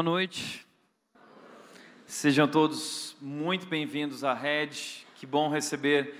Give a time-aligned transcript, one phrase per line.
[0.00, 0.66] Boa noite.
[2.06, 4.70] Sejam todos muito bem-vindos à Red.
[5.16, 6.14] Que bom receber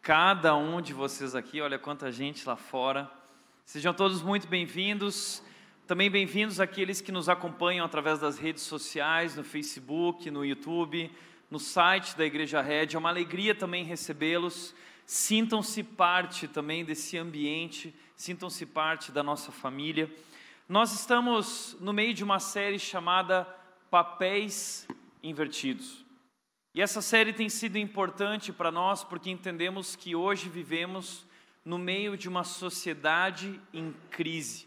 [0.00, 1.60] cada um de vocês aqui.
[1.60, 3.10] Olha quanta gente lá fora.
[3.64, 5.42] Sejam todos muito bem-vindos.
[5.84, 11.10] Também bem-vindos aqueles que nos acompanham através das redes sociais, no Facebook, no YouTube,
[11.50, 12.90] no site da Igreja Red.
[12.94, 14.72] É uma alegria também recebê-los.
[15.04, 20.08] Sintam-se parte também desse ambiente, sintam-se parte da nossa família.
[20.66, 23.44] Nós estamos no meio de uma série chamada
[23.90, 24.88] Papéis
[25.22, 26.02] Invertidos.
[26.74, 31.26] E essa série tem sido importante para nós porque entendemos que hoje vivemos
[31.62, 34.66] no meio de uma sociedade em crise.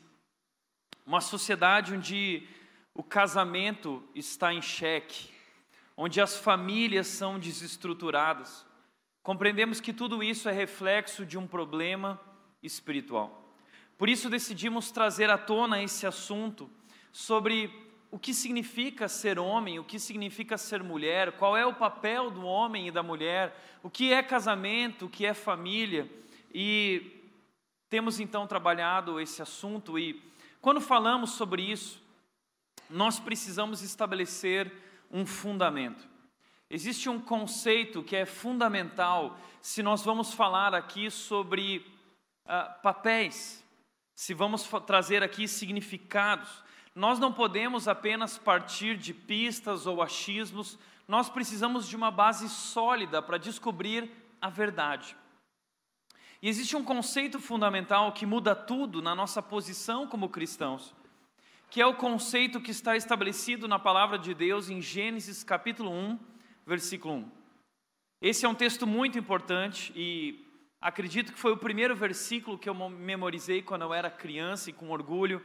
[1.03, 2.47] Uma sociedade onde
[2.93, 5.31] o casamento está em xeque,
[5.97, 8.67] onde as famílias são desestruturadas.
[9.23, 12.21] Compreendemos que tudo isso é reflexo de um problema
[12.61, 13.46] espiritual.
[13.97, 16.69] Por isso decidimos trazer à tona esse assunto
[17.11, 17.73] sobre
[18.11, 22.45] o que significa ser homem, o que significa ser mulher, qual é o papel do
[22.45, 26.09] homem e da mulher, o que é casamento, o que é família.
[26.53, 27.11] E
[27.89, 30.21] temos então trabalhado esse assunto e
[30.61, 32.01] quando falamos sobre isso,
[32.89, 34.71] nós precisamos estabelecer
[35.11, 36.07] um fundamento.
[36.69, 41.77] Existe um conceito que é fundamental se nós vamos falar aqui sobre
[42.45, 43.65] uh, papéis
[44.17, 46.63] se vamos trazer aqui significados,
[46.95, 53.21] nós não podemos apenas partir de pistas ou achismos, nós precisamos de uma base sólida
[53.21, 54.11] para descobrir
[54.41, 55.15] a verdade.
[56.41, 60.95] E existe um conceito fundamental que muda tudo na nossa posição como cristãos,
[61.69, 66.19] que é o conceito que está estabelecido na palavra de Deus em Gênesis capítulo 1,
[66.65, 67.31] versículo 1.
[68.19, 70.46] Esse é um texto muito importante e
[70.79, 74.91] Acredito que foi o primeiro versículo que eu memorizei quando eu era criança e com
[74.91, 75.43] orgulho.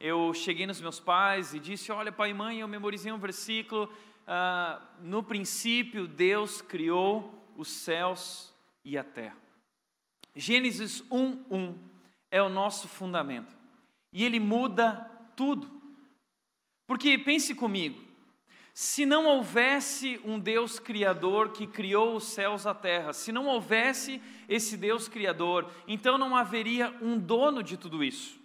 [0.00, 3.84] Eu cheguei nos meus pais e disse: Olha, pai e mãe, eu memorizei um versículo.
[4.22, 8.52] Uh, no princípio, Deus criou os céus
[8.84, 9.36] e a terra.
[10.34, 11.76] Gênesis 1:1
[12.30, 13.54] é o nosso fundamento
[14.12, 15.70] e ele muda tudo.
[16.86, 18.02] Porque pense comigo,
[18.74, 23.46] se não houvesse um Deus criador que criou os céus e a terra, se não
[23.46, 28.40] houvesse esse Deus criador, então não haveria um dono de tudo isso.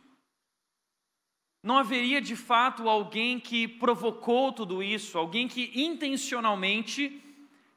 [1.64, 7.24] Não haveria de fato alguém que provocou tudo isso, alguém que intencionalmente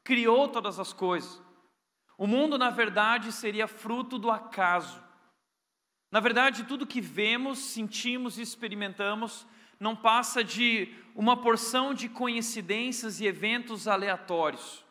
[0.03, 1.41] criou todas as coisas.
[2.19, 5.03] O mundo, na verdade, seria fruto do acaso.
[6.10, 9.47] Na verdade, tudo que vemos, sentimos e experimentamos
[9.80, 14.84] não passa de uma porção de coincidências e eventos aleatórios.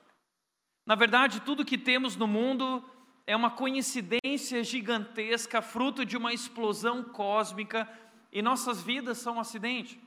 [0.85, 2.83] Na verdade, tudo que temos no mundo
[3.27, 7.87] é uma coincidência gigantesca, fruto de uma explosão cósmica,
[8.31, 9.99] e nossas vidas são um acidente.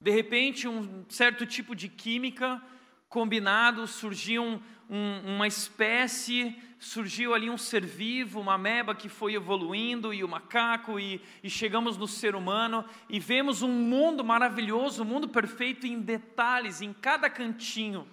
[0.00, 2.62] De repente, um certo tipo de química
[3.10, 9.34] combinado, surgiu um, um, uma espécie, surgiu ali um ser vivo, uma ameba que foi
[9.34, 15.02] evoluindo, e o macaco, e, e chegamos no ser humano, e vemos um mundo maravilhoso,
[15.02, 18.08] um mundo perfeito em detalhes, em cada cantinho.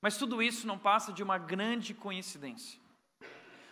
[0.00, 2.80] Mas tudo isso não passa de uma grande coincidência.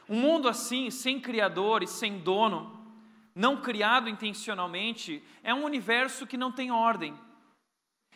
[0.08, 2.78] Um mundo assim, sem criador e sem dono,
[3.32, 7.14] não criado intencionalmente, é um universo que não tem ordem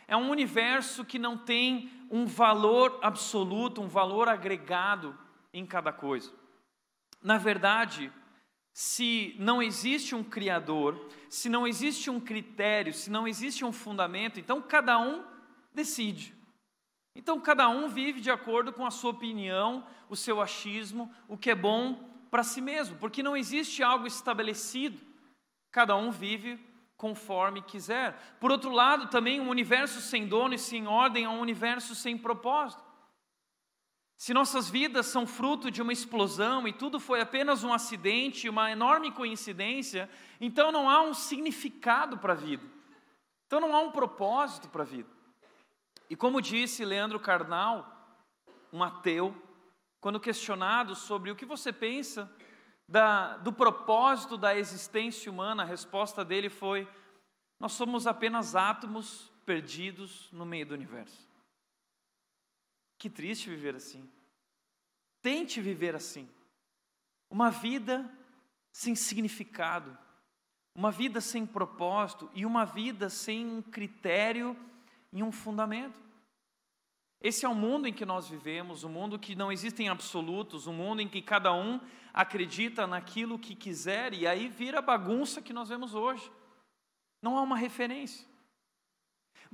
[0.06, 5.16] é um universo que não tem um valor absoluto, um valor agregado
[5.54, 6.30] em cada coisa.
[7.22, 8.12] Na verdade,
[8.72, 14.38] se não existe um Criador, se não existe um critério, se não existe um fundamento,
[14.38, 15.24] então cada um
[15.72, 16.34] decide.
[17.14, 21.50] Então cada um vive de acordo com a sua opinião, o seu achismo, o que
[21.50, 25.00] é bom para si mesmo, porque não existe algo estabelecido.
[25.70, 26.58] Cada um vive
[26.96, 28.36] conforme quiser.
[28.40, 32.18] Por outro lado, também um universo sem dono e sem ordem é um universo sem
[32.18, 32.83] propósito.
[34.16, 38.70] Se nossas vidas são fruto de uma explosão e tudo foi apenas um acidente, uma
[38.70, 40.08] enorme coincidência,
[40.40, 42.64] então não há um significado para a vida.
[43.46, 45.08] Então não há um propósito para a vida.
[46.08, 47.90] E como disse Leandro Carnal,
[48.72, 49.34] um ateu,
[50.00, 52.30] quando questionado sobre o que você pensa
[52.88, 56.88] da, do propósito da existência humana, a resposta dele foi:
[57.58, 61.23] nós somos apenas átomos perdidos no meio do universo.
[62.98, 64.08] Que triste viver assim.
[65.20, 66.28] Tente viver assim.
[67.30, 68.10] Uma vida
[68.72, 69.96] sem significado,
[70.74, 74.56] uma vida sem propósito e uma vida sem um critério
[75.12, 76.00] e um fundamento.
[77.20, 80.74] Esse é o mundo em que nós vivemos, um mundo que não existem absolutos, um
[80.74, 81.80] mundo em que cada um
[82.12, 86.30] acredita naquilo que quiser e aí vira a bagunça que nós vemos hoje.
[87.22, 88.26] Não há uma referência.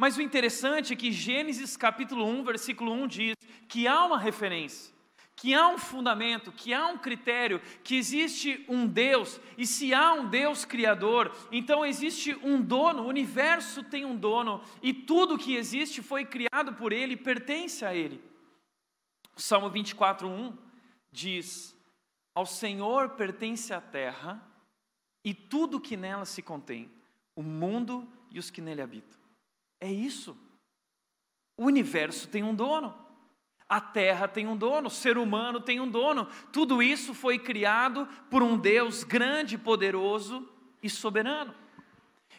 [0.01, 3.37] Mas o interessante é que Gênesis capítulo 1, versículo 1 diz
[3.69, 4.95] que há uma referência,
[5.37, 10.15] que há um fundamento, que há um critério, que existe um Deus, e se há
[10.15, 15.55] um Deus criador, então existe um dono, o universo tem um dono, e tudo que
[15.55, 18.25] existe foi criado por ele, pertence a ele.
[19.37, 20.57] O Salmo 24, 1
[21.13, 21.77] diz:
[22.35, 24.43] Ao Senhor pertence a terra
[25.23, 26.91] e tudo que nela se contém,
[27.37, 29.20] o mundo e os que nele habitam.
[29.81, 30.37] É isso.
[31.57, 32.95] O universo tem um dono.
[33.69, 36.27] A terra tem um dono, o ser humano tem um dono.
[36.53, 40.49] Tudo isso foi criado por um Deus grande, poderoso
[40.83, 41.55] e soberano.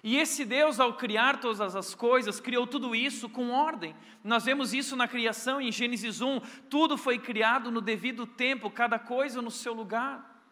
[0.04, 3.96] E esse Deus, ao criar todas as coisas, criou tudo isso com ordem.
[4.24, 6.40] Nós vemos isso na criação em Gênesis 1.
[6.70, 10.44] Tudo foi criado no devido tempo, cada coisa no seu lugar.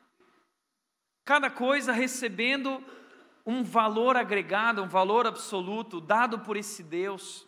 [1.25, 2.83] Cada coisa recebendo
[3.49, 7.47] um valor agregado, um valor absoluto dado por esse Deus.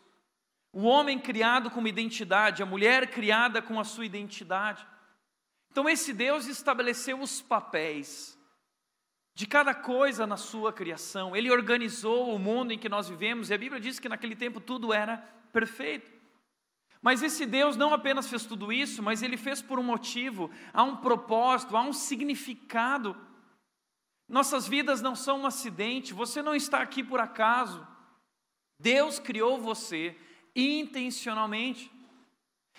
[0.73, 4.83] O homem criado com uma identidade, a mulher criada com a sua identidade.
[5.69, 8.35] Então, esse Deus estabeleceu os papéis
[9.35, 13.53] de cada coisa na sua criação, ele organizou o mundo em que nós vivemos, e
[13.53, 15.17] a Bíblia diz que naquele tempo tudo era
[15.53, 16.11] perfeito.
[17.01, 20.83] Mas esse Deus não apenas fez tudo isso, mas ele fez por um motivo, há
[20.83, 23.15] um propósito, há um significado
[24.31, 27.85] nossas vidas não são um acidente, você não está aqui por acaso.
[28.79, 30.17] Deus criou você
[30.55, 31.91] intencionalmente.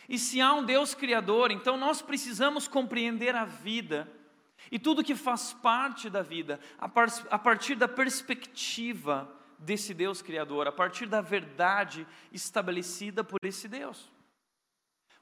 [0.08, 4.10] E se há um Deus criador, então nós precisamos compreender a vida
[4.70, 10.72] e tudo que faz parte da vida, a partir da perspectiva desse Deus criador, a
[10.72, 14.10] partir da verdade estabelecida por esse Deus.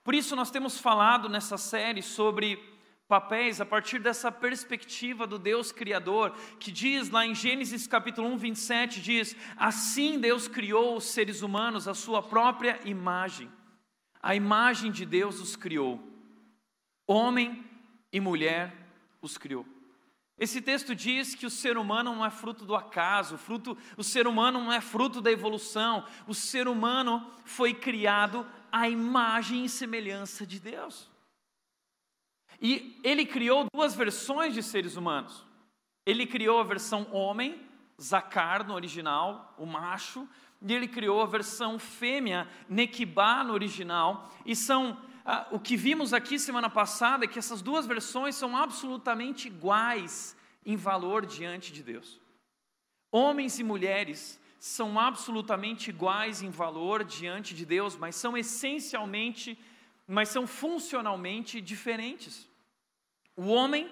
[0.05, 2.59] Por isso, nós temos falado nessa série sobre
[3.11, 8.37] papéis a partir dessa perspectiva do Deus Criador, que diz lá em Gênesis capítulo 1,
[8.37, 13.51] 27, diz: Assim Deus criou os seres humanos à sua própria imagem.
[14.23, 16.01] A imagem de Deus os criou.
[17.05, 17.65] Homem
[18.13, 18.73] e mulher
[19.21, 19.67] os criou.
[20.39, 24.29] Esse texto diz que o ser humano não é fruto do acaso, fruto, o ser
[24.29, 30.47] humano não é fruto da evolução, o ser humano foi criado à imagem e semelhança
[30.47, 31.11] de Deus.
[32.61, 35.47] E ele criou duas versões de seres humanos.
[36.05, 37.69] Ele criou a versão homem,
[38.01, 40.27] Zacar no original, o macho,
[40.63, 46.13] e ele criou a versão fêmea, Nequibá no original, e são ah, o que vimos
[46.13, 51.83] aqui semana passada é que essas duas versões são absolutamente iguais em valor diante de
[51.83, 52.19] Deus.
[53.13, 59.59] Homens e mulheres são absolutamente iguais em valor diante de Deus, mas são essencialmente,
[60.07, 62.50] mas são funcionalmente diferentes.
[63.37, 63.91] O homem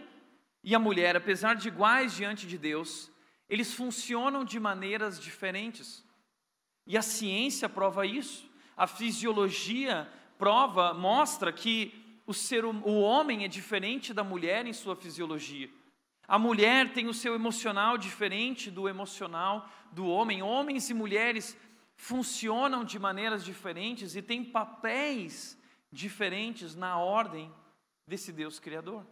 [0.63, 3.11] e a mulher, apesar de iguais diante de Deus,
[3.49, 6.05] eles funcionam de maneiras diferentes.
[6.87, 8.49] E a ciência prova isso.
[8.77, 14.95] A fisiologia prova, mostra que o, ser, o homem é diferente da mulher em sua
[14.95, 15.69] fisiologia.
[16.27, 20.43] A mulher tem o seu emocional diferente do emocional do homem.
[20.43, 21.57] Homens e mulheres
[21.97, 25.59] funcionam de maneiras diferentes e têm papéis
[25.91, 27.51] diferentes na ordem
[28.07, 29.05] desse Deus Criador.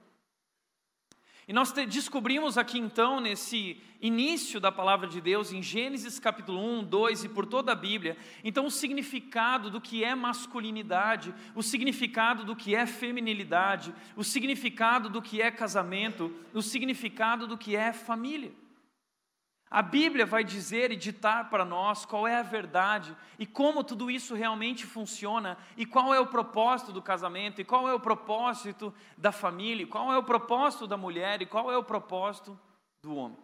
[1.48, 6.82] E nós descobrimos aqui então, nesse início da palavra de Deus, em Gênesis capítulo 1,
[6.82, 12.44] 2 e por toda a Bíblia, então o significado do que é masculinidade, o significado
[12.44, 17.92] do que é feminilidade, o significado do que é casamento, o significado do que é
[17.92, 18.52] família.
[19.68, 24.10] A Bíblia vai dizer e ditar para nós qual é a verdade e como tudo
[24.10, 28.94] isso realmente funciona e qual é o propósito do casamento e qual é o propósito
[29.18, 32.58] da família, e qual é o propósito da mulher e qual é o propósito
[33.02, 33.38] do homem.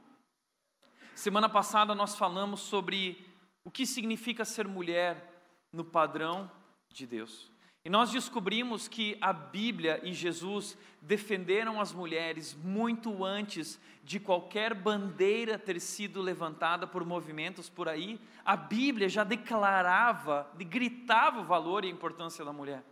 [1.14, 3.26] Semana passada nós falamos sobre
[3.64, 6.50] o que significa ser mulher no padrão
[6.88, 7.51] de Deus.
[7.84, 14.72] E nós descobrimos que a Bíblia e Jesus defenderam as mulheres muito antes de qualquer
[14.72, 18.20] bandeira ter sido levantada por movimentos por aí.
[18.44, 22.84] A Bíblia já declarava, gritava o valor e a importância da mulher.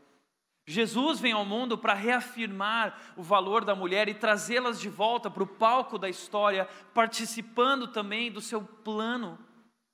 [0.67, 5.43] Jesus vem ao mundo para reafirmar o valor da mulher e trazê-las de volta para
[5.43, 9.39] o palco da história, participando também do seu plano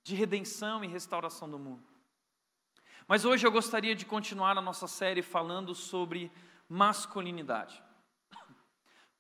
[0.05, 1.96] de redenção e restauração do mundo.
[3.09, 6.31] Mas hoje eu gostaria de continuar a nossa série falando sobre
[6.69, 7.81] masculinidade.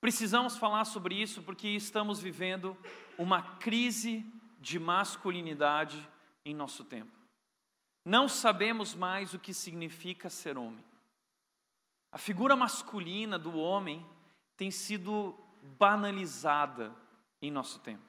[0.00, 2.76] Precisamos falar sobre isso porque estamos vivendo
[3.16, 4.24] uma crise
[4.58, 6.06] de masculinidade
[6.44, 7.12] em nosso tempo.
[8.04, 10.84] Não sabemos mais o que significa ser homem.
[12.10, 14.04] A figura masculina do homem
[14.56, 15.38] tem sido
[15.78, 16.94] banalizada
[17.40, 18.02] em nosso tempo.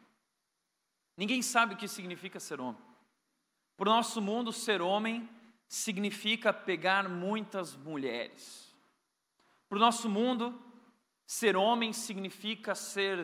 [1.16, 2.82] Ninguém sabe o que significa ser homem.
[3.76, 5.30] Para o nosso mundo, ser homem
[5.68, 8.74] significa pegar muitas mulheres.
[9.68, 10.60] Para o nosso mundo,
[11.26, 13.20] ser homem significa ser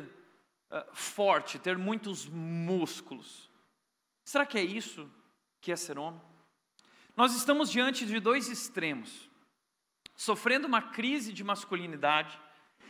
[0.70, 3.50] uh, forte, ter muitos músculos.
[4.26, 5.10] Será que é isso
[5.62, 6.22] que é ser homem?
[7.16, 9.30] Nós estamos diante de dois extremos,
[10.16, 12.38] sofrendo uma crise de masculinidade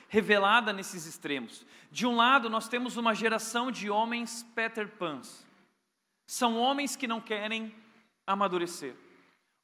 [0.08, 1.66] revelada nesses extremos.
[1.92, 5.46] De um lado, nós temos uma geração de homens Peter Pans.
[6.26, 7.76] São homens que não querem
[8.26, 8.96] amadurecer.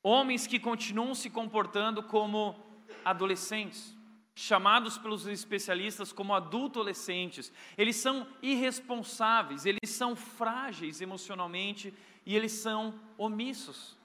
[0.01, 2.55] Homens que continuam se comportando como
[3.03, 3.95] adolescentes,
[4.33, 7.51] chamados pelos especialistas como adultolescentes.
[7.77, 11.93] Eles são irresponsáveis, eles são frágeis emocionalmente
[12.25, 13.97] e eles são omissos.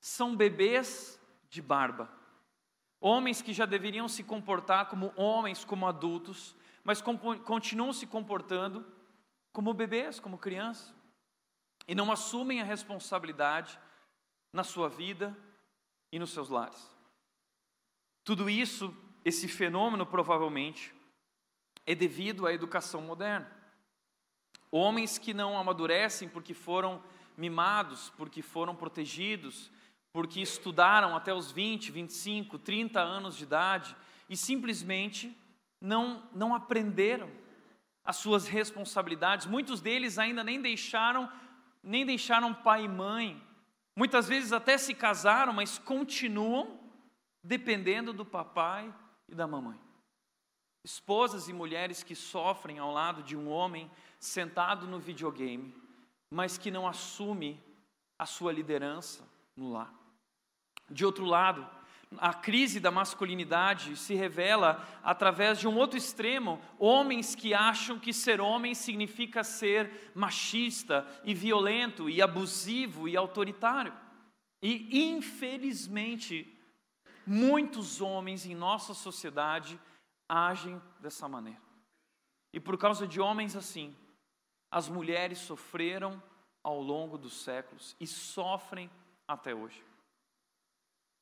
[0.00, 1.20] São bebês
[1.50, 2.10] de barba.
[3.00, 8.84] Homens que já deveriam se comportar como homens, como adultos, mas continuam se comportando
[9.52, 10.94] como bebês, como crianças,
[11.86, 13.78] e não assumem a responsabilidade
[14.52, 15.36] na sua vida
[16.12, 16.88] e nos seus lares.
[18.24, 20.94] Tudo isso, esse fenômeno provavelmente,
[21.86, 23.50] é devido à educação moderna.
[24.70, 27.02] Homens que não amadurecem porque foram
[27.36, 29.70] mimados, porque foram protegidos,
[30.12, 33.96] porque estudaram até os 20, 25, 30 anos de idade
[34.28, 35.34] e simplesmente
[35.80, 37.30] não, não aprenderam
[38.04, 39.46] as suas responsabilidades.
[39.46, 41.30] Muitos deles ainda nem deixaram,
[41.82, 43.42] nem deixaram pai e mãe.
[43.98, 46.78] Muitas vezes até se casaram, mas continuam
[47.42, 48.94] dependendo do papai
[49.28, 49.76] e da mamãe.
[50.84, 53.90] Esposas e mulheres que sofrem ao lado de um homem
[54.20, 55.74] sentado no videogame,
[56.30, 57.60] mas que não assume
[58.16, 59.92] a sua liderança no lar.
[60.88, 61.68] De outro lado,
[62.16, 68.12] a crise da masculinidade se revela através de um outro extremo, homens que acham que
[68.12, 73.92] ser homem significa ser machista e violento e abusivo e autoritário.
[74.62, 76.56] E infelizmente,
[77.26, 79.78] muitos homens em nossa sociedade
[80.28, 81.60] agem dessa maneira.
[82.52, 83.94] E por causa de homens assim,
[84.70, 86.22] as mulheres sofreram
[86.62, 88.90] ao longo dos séculos e sofrem
[89.26, 89.87] até hoje.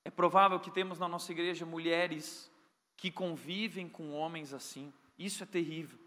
[0.07, 2.49] É provável que temos na nossa igreja mulheres
[2.97, 4.93] que convivem com homens assim.
[5.19, 5.99] Isso é terrível.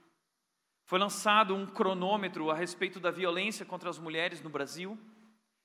[0.85, 4.97] Foi lançado um cronômetro a respeito da violência contra as mulheres no Brasil.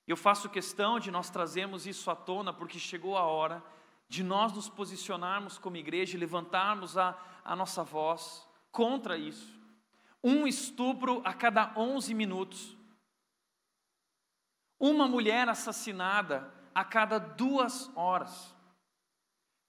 [0.04, 3.62] Eu faço questão de nós trazermos isso à tona, porque chegou a hora
[4.08, 9.60] de nós nos posicionarmos como igreja e levantarmos a, a nossa voz contra isso.
[10.24, 12.76] Um estupro a cada 11 minutos.
[14.76, 18.54] Uma mulher assassinada a cada duas horas.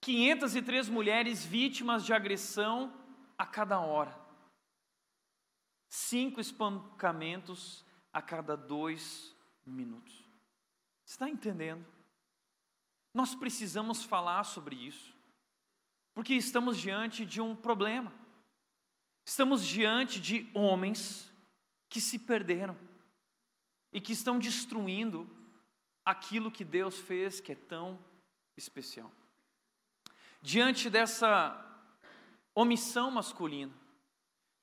[0.00, 2.92] 503 mulheres vítimas de agressão
[3.38, 4.18] a cada hora.
[5.88, 9.34] Cinco espancamentos a cada dois
[9.64, 10.14] minutos.
[11.04, 11.84] Você está entendendo?
[13.14, 15.14] Nós precisamos falar sobre isso,
[16.12, 18.12] porque estamos diante de um problema.
[19.24, 21.32] Estamos diante de homens
[21.88, 22.76] que se perderam
[23.92, 25.28] e que estão destruindo
[26.06, 27.98] aquilo que Deus fez que é tão
[28.56, 29.10] especial.
[30.40, 31.60] Diante dessa
[32.54, 33.72] omissão masculina,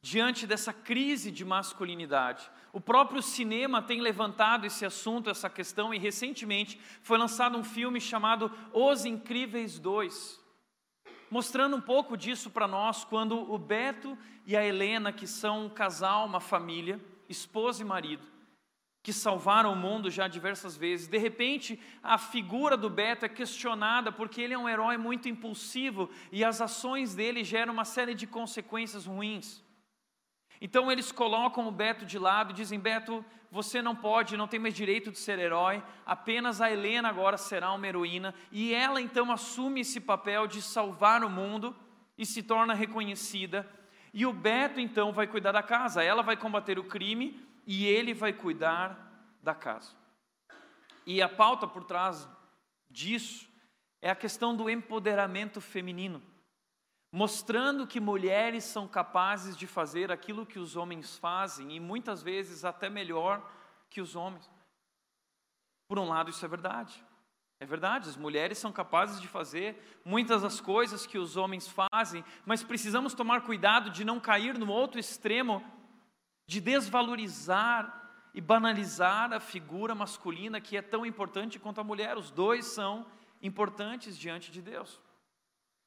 [0.01, 5.99] diante dessa crise de masculinidade, o próprio cinema tem levantado esse assunto, essa questão, e
[5.99, 10.41] recentemente foi lançado um filme chamado Os Incríveis Dois,
[11.29, 15.69] mostrando um pouco disso para nós, quando o Beto e a Helena, que são um
[15.69, 18.32] casal, uma família, esposa e marido,
[19.03, 21.09] que salvaram o mundo já diversas vezes.
[21.09, 26.09] De repente, a figura do Beto é questionada porque ele é um herói muito impulsivo
[26.31, 29.61] e as ações dele geram uma série de consequências ruins.
[30.61, 34.59] Então eles colocam o Beto de lado e dizem: Beto, você não pode, não tem
[34.59, 38.33] mais direito de ser herói, apenas a Helena agora será uma heroína.
[38.53, 41.75] E ela então assume esse papel de salvar o mundo
[42.17, 43.69] e se torna reconhecida.
[44.13, 48.13] E o Beto então vai cuidar da casa, ela vai combater o crime e ele
[48.13, 48.97] vai cuidar
[49.41, 49.91] da casa.
[51.05, 52.27] E a pauta por trás
[52.89, 53.49] disso
[54.01, 56.21] é a questão do empoderamento feminino,
[57.11, 62.65] mostrando que mulheres são capazes de fazer aquilo que os homens fazem e muitas vezes
[62.65, 63.49] até melhor
[63.89, 64.49] que os homens.
[65.87, 67.03] Por um lado, isso é verdade.
[67.59, 72.25] É verdade, as mulheres são capazes de fazer muitas das coisas que os homens fazem,
[72.45, 75.63] mas precisamos tomar cuidado de não cair no outro extremo
[76.45, 78.01] de desvalorizar
[78.33, 82.17] e banalizar a figura masculina que é tão importante quanto a mulher.
[82.17, 83.05] Os dois são
[83.41, 84.99] importantes diante de Deus.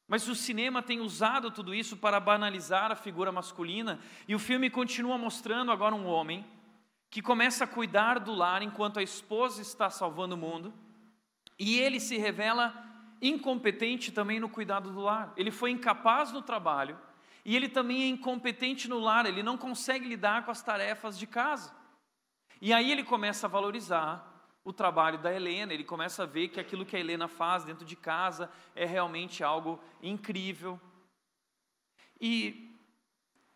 [0.09, 3.99] Mas o cinema tem usado tudo isso para banalizar a figura masculina,
[4.29, 6.47] e o filme continua mostrando agora um homem
[7.11, 10.73] que começa a cuidar do lar enquanto a esposa está salvando o mundo,
[11.59, 12.73] e ele se revela
[13.21, 15.33] incompetente também no cuidado do lar.
[15.37, 16.97] Ele foi incapaz no trabalho
[17.49, 21.29] e ele também é incompetente no lar, ele não consegue lidar com as tarefas de
[21.29, 21.73] casa.
[22.61, 26.59] E aí ele começa a valorizar o trabalho da Helena, ele começa a ver que
[26.59, 30.81] aquilo que a Helena faz dentro de casa é realmente algo incrível.
[32.21, 32.77] E,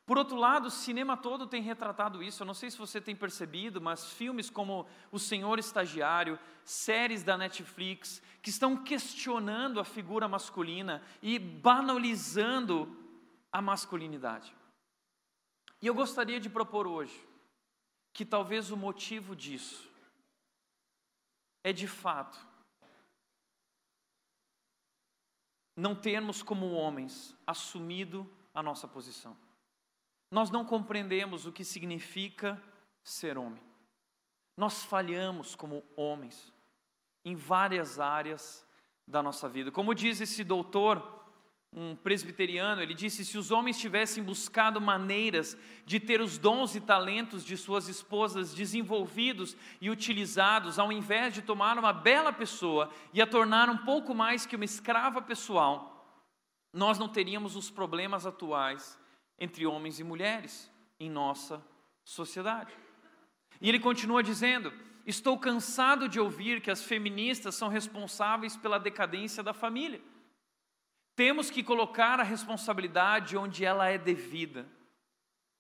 [0.07, 2.45] por outro lado, o cinema todo tem retratado isso.
[2.45, 7.37] Eu não sei se você tem percebido, mas filmes como O Senhor Estagiário, séries da
[7.37, 13.00] Netflix, que estão questionando a figura masculina e banalizando
[13.53, 14.55] a masculinidade.
[15.83, 17.29] E eu gostaria de propor hoje
[18.13, 19.89] que talvez o motivo disso
[21.63, 22.39] é de fato
[25.77, 29.37] não termos como homens assumido a nossa posição.
[30.31, 32.63] Nós não compreendemos o que significa
[33.03, 33.63] ser homem.
[34.57, 36.53] Nós falhamos como homens
[37.25, 38.67] em várias áreas
[39.07, 39.73] da nossa vida.
[39.73, 41.20] Como diz esse doutor
[41.73, 45.57] um presbiteriano, ele disse: se os homens tivessem buscado maneiras
[45.87, 51.43] de ter os dons e talentos de suas esposas desenvolvidos e utilizados, ao invés de
[51.43, 56.19] tomar uma bela pessoa e a tornar um pouco mais que uma escrava pessoal,
[56.73, 58.99] nós não teríamos os problemas atuais
[59.39, 61.65] entre homens e mulheres em nossa
[62.05, 62.75] sociedade.
[63.61, 64.73] E ele continua dizendo:
[65.07, 70.01] Estou cansado de ouvir que as feministas são responsáveis pela decadência da família.
[71.15, 74.67] Temos que colocar a responsabilidade onde ela é devida,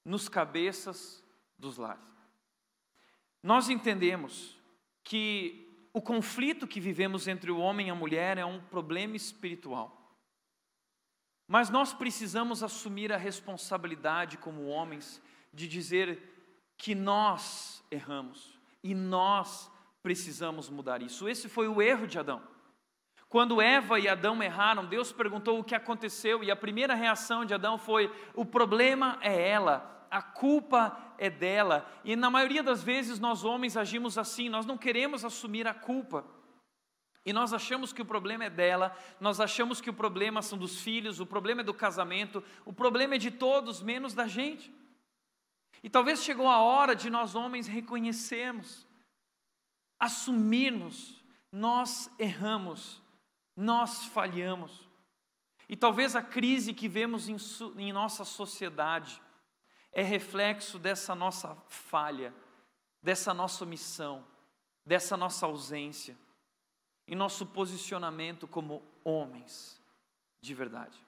[0.05, 1.23] nos cabeças
[1.59, 2.03] dos lares.
[3.43, 4.59] Nós entendemos
[5.03, 10.17] que o conflito que vivemos entre o homem e a mulher é um problema espiritual.
[11.49, 15.21] Mas nós precisamos assumir a responsabilidade como homens
[15.53, 16.23] de dizer
[16.77, 19.71] que nós erramos e nós
[20.03, 21.29] precisamos mudar isso.
[21.29, 22.41] Esse foi o erro de Adão.
[23.31, 27.55] Quando Eva e Adão erraram, Deus perguntou o que aconteceu e a primeira reação de
[27.55, 31.89] Adão foi: o problema é ela, a culpa é dela.
[32.05, 36.25] E na maioria das vezes nós homens agimos assim, nós não queremos assumir a culpa.
[37.25, 40.81] E nós achamos que o problema é dela, nós achamos que o problema são dos
[40.81, 44.75] filhos, o problema é do casamento, o problema é de todos, menos da gente.
[45.85, 48.89] E talvez chegou a hora de nós homens reconhecermos,
[50.01, 53.00] assumirmos, nós erramos
[53.61, 54.89] nós falhamos.
[55.69, 57.37] E talvez a crise que vemos em,
[57.77, 59.21] em nossa sociedade
[59.93, 62.35] é reflexo dessa nossa falha,
[63.03, 64.27] dessa nossa omissão,
[64.85, 66.17] dessa nossa ausência,
[67.07, 69.81] e nosso posicionamento como homens
[70.41, 70.99] de verdade.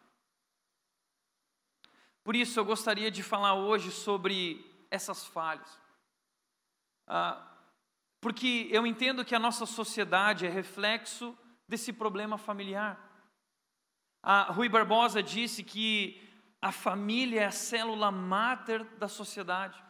[2.25, 5.81] Por isso eu gostaria de falar hoje sobre essas falhas.
[7.07, 7.49] Ah,
[8.21, 11.37] porque eu entendo que a nossa sociedade é reflexo
[11.69, 12.99] desse problema familiar.
[14.23, 16.21] A Rui Barbosa disse que
[16.61, 19.83] a família é a célula máter da sociedade.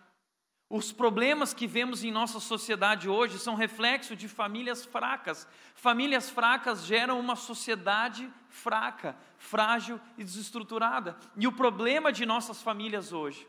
[0.70, 5.46] Os problemas que vemos em nossa sociedade hoje são reflexo de famílias fracas.
[5.74, 11.18] Famílias fracas geram uma sociedade fraca, frágil e desestruturada.
[11.36, 13.46] E o problema de nossas famílias hoje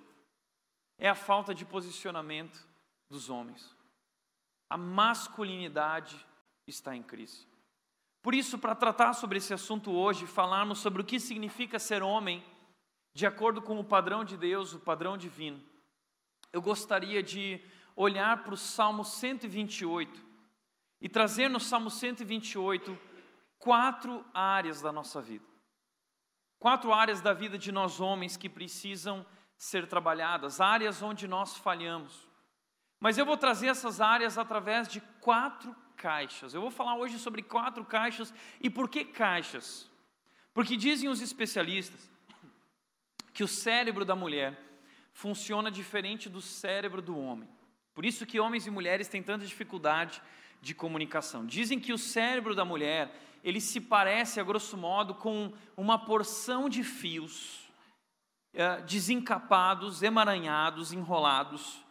[0.97, 2.67] é a falta de posicionamento
[3.09, 3.73] dos homens.
[4.69, 6.25] A masculinidade
[6.67, 7.47] está em crise.
[8.23, 12.41] Por isso, para tratar sobre esse assunto hoje, falarmos sobre o que significa ser homem,
[13.13, 15.61] de acordo com o padrão de Deus, o padrão divino,
[16.53, 17.61] eu gostaria de
[17.97, 20.25] olhar para o Salmo 128
[21.01, 22.97] e trazer no Salmo 128
[23.59, 25.45] quatro áreas da nossa vida.
[26.57, 29.25] Quatro áreas da vida de nós homens que precisam
[29.57, 32.25] ser trabalhadas, áreas onde nós falhamos.
[33.01, 36.53] Mas eu vou trazer essas áreas através de quatro caixas.
[36.53, 39.89] Eu vou falar hoje sobre quatro caixas e por que caixas?
[40.53, 42.11] Porque dizem os especialistas
[43.33, 44.59] que o cérebro da mulher
[45.13, 47.47] funciona diferente do cérebro do homem.
[47.93, 50.21] Por isso que homens e mulheres têm tanta dificuldade
[50.61, 51.45] de comunicação.
[51.45, 56.67] Dizem que o cérebro da mulher, ele se parece a grosso modo com uma porção
[56.67, 57.71] de fios
[58.53, 61.82] é, desencapados, emaranhados, enrolados,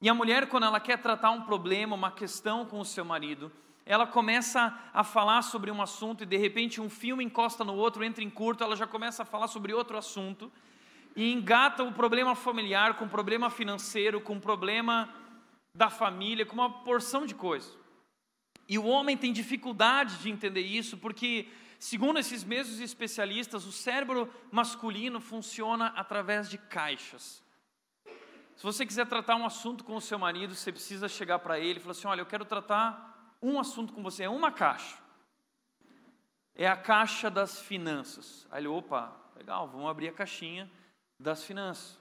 [0.00, 3.52] e a mulher, quando ela quer tratar um problema, uma questão com o seu marido,
[3.84, 8.02] ela começa a falar sobre um assunto e de repente um filme encosta no outro,
[8.04, 10.50] entra em curto, ela já começa a falar sobre outro assunto
[11.14, 15.12] e engata o problema familiar com o problema financeiro, com o problema
[15.74, 17.76] da família, com uma porção de coisas.
[18.68, 24.32] E o homem tem dificuldade de entender isso porque, segundo esses mesmos especialistas, o cérebro
[24.50, 27.42] masculino funciona através de caixas.
[28.60, 31.78] Se você quiser tratar um assunto com o seu marido, você precisa chegar para ele
[31.78, 34.98] e falar assim: olha, eu quero tratar um assunto com você, é uma caixa.
[36.54, 38.46] É a caixa das finanças.
[38.50, 40.70] Aí ele, opa, legal, vamos abrir a caixinha
[41.18, 41.98] das finanças.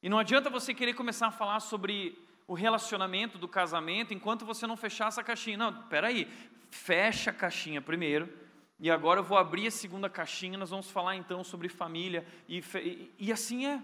[0.00, 2.16] E não adianta você querer começar a falar sobre
[2.46, 5.56] o relacionamento do casamento enquanto você não fechar essa caixinha.
[5.56, 6.26] Não, peraí,
[6.70, 8.32] fecha a caixinha primeiro.
[8.78, 12.24] E agora eu vou abrir a segunda caixinha, nós vamos falar então sobre família.
[12.48, 13.82] E, e, e assim é.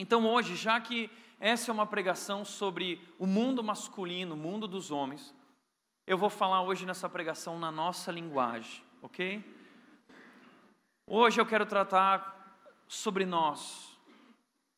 [0.00, 4.92] Então hoje, já que essa é uma pregação sobre o mundo masculino, o mundo dos
[4.92, 5.34] homens,
[6.06, 9.44] eu vou falar hoje nessa pregação na nossa linguagem, ok?
[11.04, 12.56] Hoje eu quero tratar
[12.86, 13.98] sobre nós,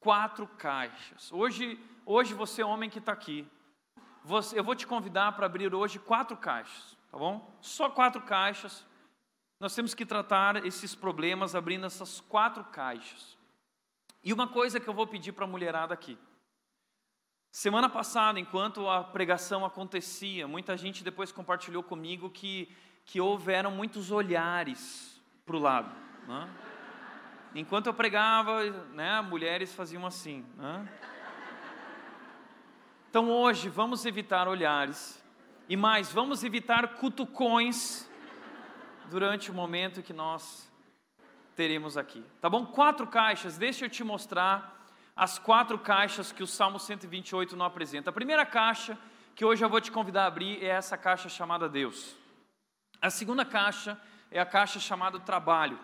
[0.01, 1.31] quatro caixas.
[1.31, 3.47] Hoje, hoje você, homem que está aqui,
[4.25, 7.55] você, eu vou te convidar para abrir hoje quatro caixas, tá bom?
[7.61, 8.87] Só quatro caixas.
[9.59, 13.39] Nós temos que tratar esses problemas abrindo essas quatro caixas.
[14.23, 16.19] E uma coisa que eu vou pedir para a mulherada aqui.
[17.51, 22.73] Semana passada, enquanto a pregação acontecia, muita gente depois compartilhou comigo que,
[23.05, 25.93] que houveram muitos olhares para o lado.
[26.29, 26.49] Né?
[27.55, 30.47] Enquanto eu pregava, né, mulheres faziam assim.
[30.57, 30.89] Né?
[33.09, 35.21] Então hoje vamos evitar olhares
[35.69, 38.09] e mais, vamos evitar cutucões
[39.11, 40.70] durante o momento que nós
[41.61, 42.25] teremos aqui.
[42.41, 42.65] Tá bom?
[42.65, 44.83] Quatro caixas, deixa eu te mostrar
[45.15, 48.09] as quatro caixas que o Salmo 128 não apresenta.
[48.09, 48.97] A primeira caixa
[49.35, 52.17] que hoje eu vou te convidar a abrir é essa caixa chamada Deus.
[52.99, 55.79] A segunda caixa é a caixa chamada Trabalho.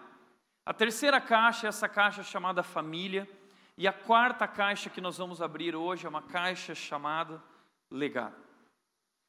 [0.64, 3.28] A terceira caixa é essa caixa chamada família.
[3.76, 7.42] E a quarta caixa que nós vamos abrir hoje é uma caixa chamada
[7.90, 8.45] legado.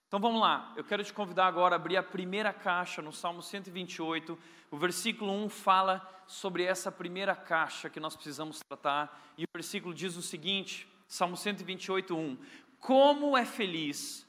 [0.08, 3.42] Então vamos lá, eu quero te convidar agora a abrir a primeira caixa no Salmo
[3.42, 4.40] 128.
[4.72, 9.34] O versículo 1 fala sobre essa primeira caixa que nós precisamos tratar.
[9.38, 12.38] E o versículo diz o seguinte: Salmo 128, 1:
[12.80, 14.26] Como é feliz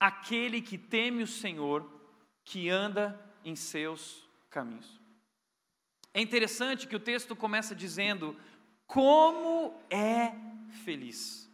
[0.00, 1.86] aquele que teme o Senhor,
[2.42, 4.98] que anda em seus caminhos.
[6.14, 8.34] É interessante que o texto começa dizendo:
[8.86, 10.32] como é
[10.84, 11.46] feliz.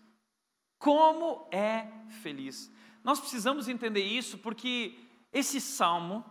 [0.79, 1.89] Como é
[2.23, 2.71] feliz.
[3.05, 4.99] Nós precisamos entender isso porque
[5.31, 6.25] esse salmo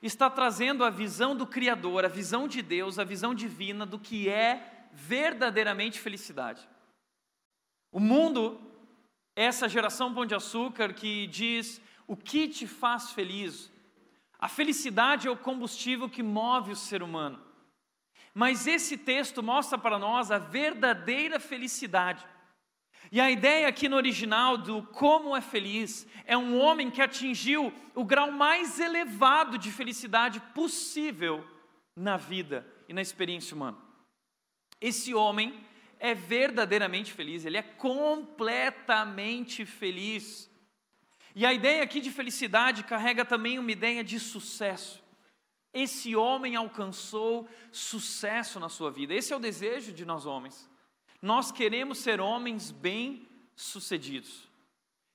[0.00, 4.28] está trazendo a visão do Criador, a visão de Deus, a visão divina do que
[4.28, 6.66] é verdadeiramente felicidade.
[7.90, 8.60] O mundo,
[9.34, 13.70] essa geração pão de açúcar que diz o que te faz feliz.
[14.38, 17.40] A felicidade é o combustível que move o ser humano.
[18.34, 22.26] Mas esse texto mostra para nós a verdadeira felicidade.
[23.10, 27.72] E a ideia aqui no original do como é feliz é um homem que atingiu
[27.94, 31.46] o grau mais elevado de felicidade possível
[31.94, 33.78] na vida e na experiência humana.
[34.80, 35.60] Esse homem
[35.98, 40.50] é verdadeiramente feliz, ele é completamente feliz.
[41.34, 45.02] E a ideia aqui de felicidade carrega também uma ideia de sucesso.
[45.72, 49.14] Esse homem alcançou sucesso na sua vida.
[49.14, 50.70] Esse é o desejo de nós homens.
[51.22, 54.50] Nós queremos ser homens bem-sucedidos.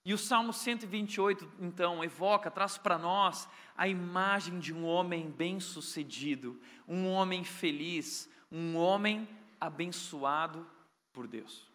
[0.06, 6.58] E o Salmo 128, então, evoca, traz para nós a imagem de um homem bem-sucedido,
[6.88, 9.28] um homem feliz, um homem
[9.60, 10.66] abençoado
[11.12, 11.70] por Deus.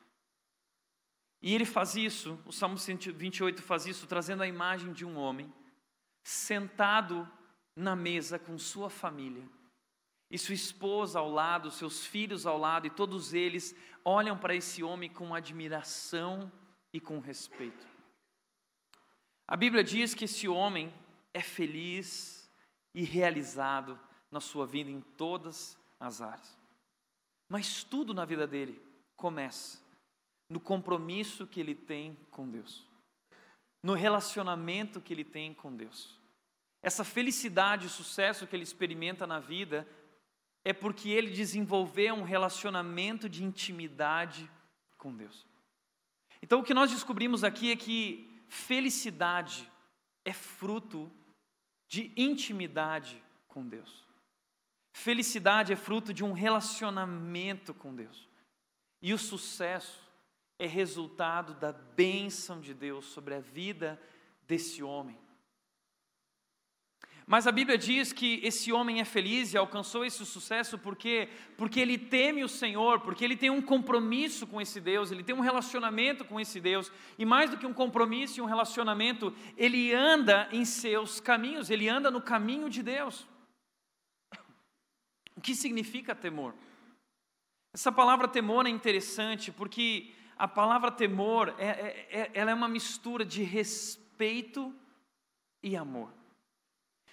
[1.43, 5.53] E ele faz isso, o Salmo 128 faz isso, trazendo a imagem de um homem
[6.23, 7.29] sentado
[7.77, 9.47] na mesa com sua família.
[10.33, 14.83] E sua esposa ao lado, seus filhos ao lado, e todos eles olham para esse
[14.83, 16.51] homem com admiração
[16.91, 17.87] e com respeito.
[19.47, 20.91] A Bíblia diz que esse homem
[21.35, 22.51] é feliz
[22.95, 26.59] e realizado na sua vida em todas as áreas.
[27.47, 28.81] Mas tudo na vida dele
[29.15, 29.83] começa
[30.49, 32.87] no compromisso que ele tem com Deus,
[33.83, 36.19] no relacionamento que ele tem com Deus.
[36.83, 39.87] Essa felicidade e sucesso que ele experimenta na vida
[40.65, 44.49] é porque ele desenvolveu um relacionamento de intimidade
[44.97, 45.47] com Deus.
[46.41, 49.71] Então o que nós descobrimos aqui é que felicidade
[50.25, 51.11] é fruto
[51.89, 54.07] de intimidade com Deus.
[54.93, 58.29] Felicidade é fruto de um relacionamento com Deus.
[59.01, 60.01] E o sucesso
[60.59, 64.01] é resultado da bênção de Deus sobre a vida
[64.47, 65.19] desse homem.
[67.27, 71.79] Mas a Bíblia diz que esse homem é feliz e alcançou esse sucesso porque porque
[71.79, 75.41] ele teme o Senhor, porque ele tem um compromisso com esse Deus, ele tem um
[75.41, 80.49] relacionamento com esse Deus, e mais do que um compromisso e um relacionamento, ele anda
[80.51, 83.27] em seus caminhos, ele anda no caminho de Deus.
[85.37, 86.55] O que significa temor?
[87.73, 92.69] Essa palavra temor é interessante porque a palavra temor, é, é, é, ela é uma
[92.69, 94.75] mistura de respeito
[95.63, 96.13] e amor.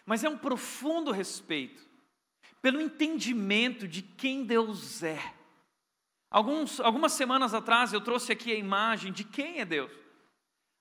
[0.09, 1.87] Mas é um profundo respeito
[2.63, 5.35] pelo entendimento de quem Deus é.
[6.31, 9.91] Alguns, algumas semanas atrás eu trouxe aqui a imagem de quem é Deus.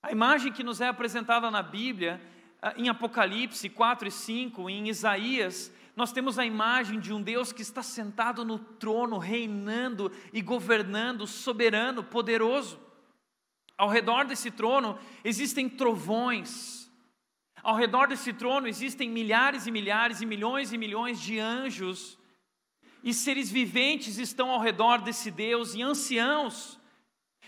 [0.03, 2.23] A imagem que nos é apresentada na Bíblia,
[2.63, 7.53] ah, em Apocalipse 4 e 5, em Isaías, nós temos a imagem de um Deus
[7.53, 12.81] que está sentado no trono, reinando e governando, soberano, poderoso.
[13.77, 16.78] Ao redor desse trono existem trovões.
[17.63, 22.19] Ao redor desse trono existem milhares e milhares e milhões e milhões de anjos.
[23.03, 26.79] E seres viventes estão ao redor desse Deus, e anciãos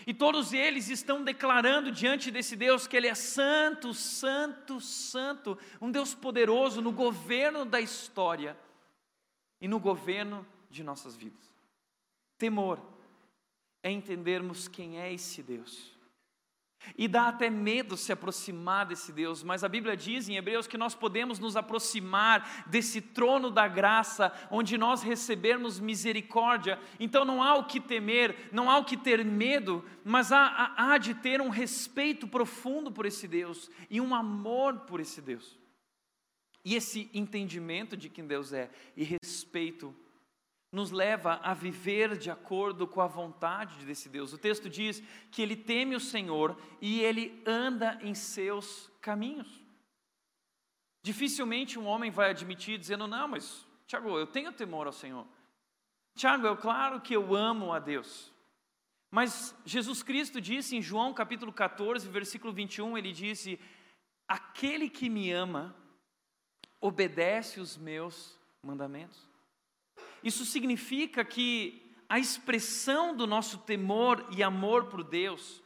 [0.05, 5.91] e todos eles estão declarando diante desse Deus que Ele é santo, santo, santo, um
[5.91, 8.57] Deus poderoso no governo da história
[9.59, 11.53] e no governo de nossas vidas.
[12.37, 12.81] Temor
[13.83, 15.95] é entendermos quem é esse Deus.
[16.97, 20.77] E dá até medo se aproximar desse Deus, mas a Bíblia diz em Hebreus que
[20.77, 26.79] nós podemos nos aproximar desse trono da graça, onde nós recebermos misericórdia.
[26.99, 30.93] Então não há o que temer, não há o que ter medo, mas há, há,
[30.93, 35.59] há de ter um respeito profundo por esse Deus e um amor por esse Deus.
[36.63, 39.95] E esse entendimento de quem Deus é e respeito
[40.71, 44.31] nos leva a viver de acordo com a vontade desse Deus.
[44.31, 49.61] O texto diz que ele teme o Senhor e ele anda em seus caminhos.
[51.03, 55.27] Dificilmente um homem vai admitir dizendo: Não, mas Tiago, eu tenho temor ao Senhor.
[56.15, 58.31] Tiago, é claro que eu amo a Deus.
[59.09, 63.59] Mas Jesus Cristo disse em João capítulo 14, versículo 21, ele disse:
[64.25, 65.75] Aquele que me ama
[66.79, 69.30] obedece os meus mandamentos.
[70.23, 75.63] Isso significa que a expressão do nosso temor e amor por Deus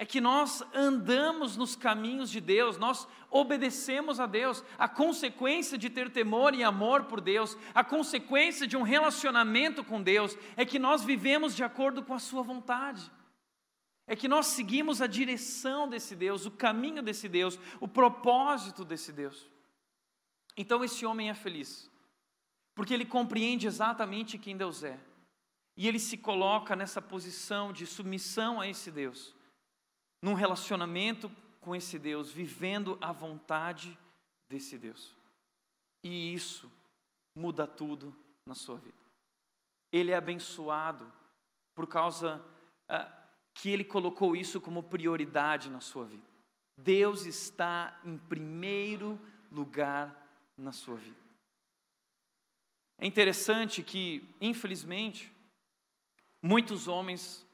[0.00, 4.64] é que nós andamos nos caminhos de Deus, nós obedecemos a Deus.
[4.78, 10.02] A consequência de ter temor e amor por Deus, a consequência de um relacionamento com
[10.02, 13.12] Deus, é que nós vivemos de acordo com a Sua vontade.
[14.06, 19.12] É que nós seguimos a direção desse Deus, o caminho desse Deus, o propósito desse
[19.12, 19.50] Deus.
[20.56, 21.89] Então esse homem é feliz
[22.74, 24.98] porque ele compreende exatamente quem Deus é.
[25.76, 29.34] E ele se coloca nessa posição de submissão a esse Deus,
[30.22, 31.30] num relacionamento
[31.60, 33.96] com esse Deus, vivendo a vontade
[34.48, 35.14] desse Deus.
[36.02, 36.70] E isso
[37.34, 38.98] muda tudo na sua vida.
[39.92, 41.10] Ele é abençoado
[41.74, 42.44] por causa
[42.90, 43.20] uh,
[43.54, 46.26] que ele colocou isso como prioridade na sua vida.
[46.76, 50.16] Deus está em primeiro lugar
[50.56, 51.29] na sua vida.
[53.02, 55.32] É interessante que, infelizmente,
[56.42, 57.46] muitos homens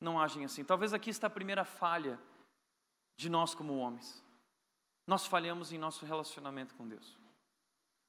[0.00, 0.64] não agem assim.
[0.64, 2.18] Talvez aqui está a primeira falha
[3.16, 4.24] de nós como homens.
[5.06, 7.16] Nós falhamos em nosso relacionamento com Deus.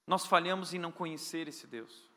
[0.08, 2.10] Nós falhamos em não conhecer esse Deus.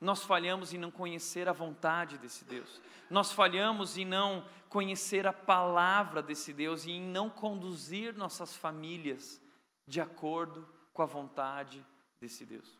[0.00, 2.80] Nós falhamos em não conhecer a vontade desse Deus.
[3.10, 9.42] Nós falhamos em não conhecer a palavra desse Deus e em não conduzir nossas famílias
[9.88, 11.84] de acordo com a vontade
[12.20, 12.79] desse Deus.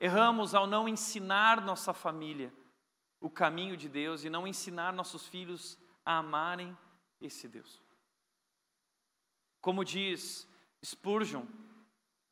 [0.00, 2.50] Erramos ao não ensinar nossa família
[3.20, 6.76] o caminho de Deus e não ensinar nossos filhos a amarem
[7.20, 7.82] esse Deus.
[9.60, 10.48] Como diz
[10.82, 11.44] Spurgeon,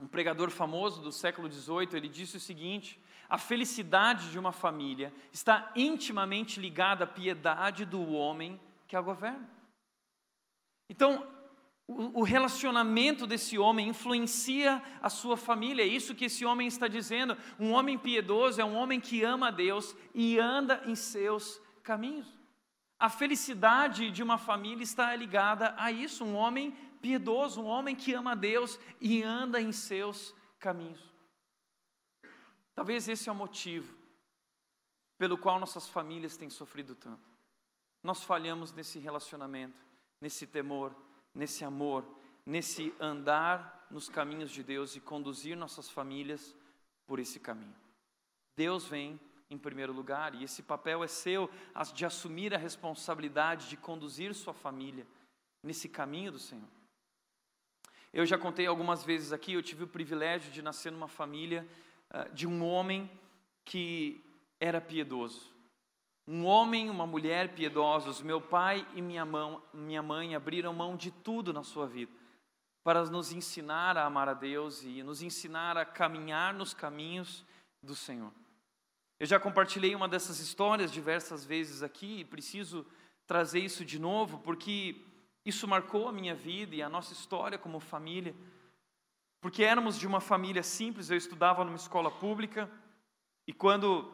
[0.01, 5.13] um pregador famoso do século XVIII, ele disse o seguinte: a felicidade de uma família
[5.31, 9.47] está intimamente ligada à piedade do homem que a governa.
[10.89, 11.38] Então,
[11.89, 17.35] o relacionamento desse homem influencia a sua família, é isso que esse homem está dizendo.
[17.59, 22.29] Um homem piedoso é um homem que ama a Deus e anda em seus caminhos.
[22.99, 28.13] A felicidade de uma família está ligada a isso, um homem piedoso, um homem que
[28.13, 31.01] ama a Deus e anda em seus caminhos.
[32.75, 33.97] Talvez esse é o motivo
[35.17, 37.27] pelo qual nossas famílias têm sofrido tanto.
[38.03, 39.81] Nós falhamos nesse relacionamento,
[40.21, 40.95] nesse temor,
[41.39, 42.05] nesse amor,
[42.45, 46.53] nesse andar nos caminhos de Deus e conduzir nossas famílias
[47.07, 47.77] por esse caminho.
[48.57, 51.49] Deus vem em primeiro lugar e esse papel é seu
[51.95, 55.07] de assumir a responsabilidade de conduzir sua família
[55.63, 56.69] nesse caminho do Senhor.
[58.13, 61.65] Eu já contei algumas vezes aqui, eu tive o privilégio de nascer numa família
[62.11, 63.09] uh, de um homem
[63.65, 64.25] que
[64.59, 65.55] era piedoso.
[66.31, 71.11] Um homem, uma mulher piedosos, meu pai e minha, mão, minha mãe abriram mão de
[71.11, 72.13] tudo na sua vida
[72.85, 77.47] para nos ensinar a amar a Deus e nos ensinar a caminhar nos caminhos
[77.83, 78.31] do Senhor.
[79.19, 82.87] Eu já compartilhei uma dessas histórias diversas vezes aqui e preciso
[83.27, 85.03] trazer isso de novo, porque
[85.47, 88.35] isso marcou a minha vida e a nossa história como família.
[89.41, 92.71] Porque éramos de uma família simples, eu estudava numa escola pública,
[93.47, 94.13] e quando,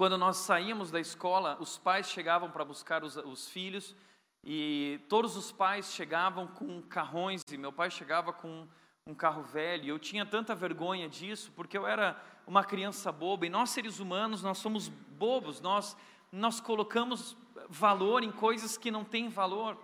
[0.00, 3.94] quando nós saíamos da escola, os pais chegavam para buscar os, os filhos,
[4.42, 8.66] e todos os pais chegavam com carrões, e meu pai chegava com
[9.06, 9.90] um carro velho.
[9.90, 14.42] Eu tinha tanta vergonha disso, porque eu era uma criança boba, e nós seres humanos,
[14.42, 15.94] nós somos bobos, nós,
[16.32, 17.36] nós colocamos
[17.68, 19.76] valor em coisas que não têm valor.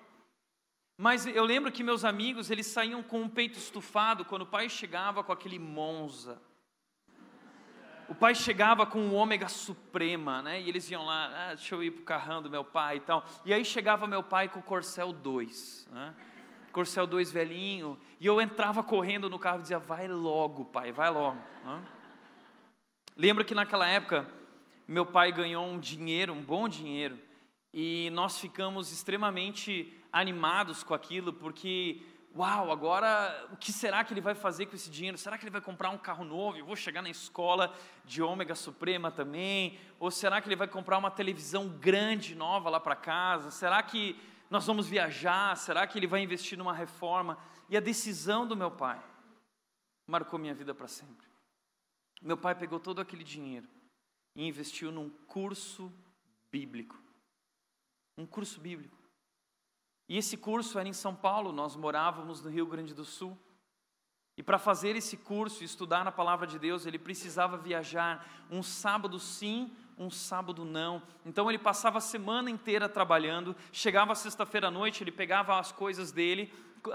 [0.97, 4.71] Mas eu lembro que meus amigos, eles saíam com um peito estufado quando o pai
[4.71, 6.41] chegava com aquele Monza.
[8.09, 10.61] O pai chegava com o ômega suprema, né?
[10.61, 13.25] E eles iam lá, ah, deixa eu ir pro carrão do meu pai e tal.
[13.45, 16.15] E aí chegava meu pai com o Corcel 2, né?
[16.73, 21.11] Corcel 2 velhinho, e eu entrava correndo no carro e dizia: "Vai logo, pai, vai
[21.11, 21.39] logo".
[21.65, 21.83] Né?
[23.17, 24.29] Lembro que naquela época
[24.87, 27.19] meu pai ganhou um dinheiro, um bom dinheiro,
[27.73, 32.03] e nós ficamos extremamente animados com aquilo, porque,
[32.37, 35.17] uau, agora o que será que ele vai fazer com esse dinheiro?
[35.17, 36.59] Será que ele vai comprar um carro novo?
[36.59, 39.79] Eu vou chegar na escola de ômega suprema também?
[39.99, 43.51] Ou será que ele vai comprar uma televisão grande nova lá para casa?
[43.51, 44.21] Será que
[44.51, 45.57] nós vamos viajar?
[45.57, 47.39] Será que ele vai investir numa reforma?
[47.69, 49.03] E a decisão do meu pai
[50.07, 51.27] marcou minha vida para sempre.
[52.23, 53.69] Meu pai pegou todo aquele dinheiro
[54.35, 55.93] e investiu num curso
[56.51, 57.01] bíblico.
[58.17, 58.96] Um curso bíblico.
[60.09, 63.37] E esse curso era em São Paulo, nós morávamos no Rio Grande do Sul.
[64.37, 69.19] E para fazer esse curso, estudar a palavra de Deus, ele precisava viajar um sábado
[69.19, 71.03] sim, um sábado não.
[71.25, 76.13] Então ele passava a semana inteira trabalhando, chegava sexta-feira à noite, ele pegava as coisas
[76.13, 76.53] dele,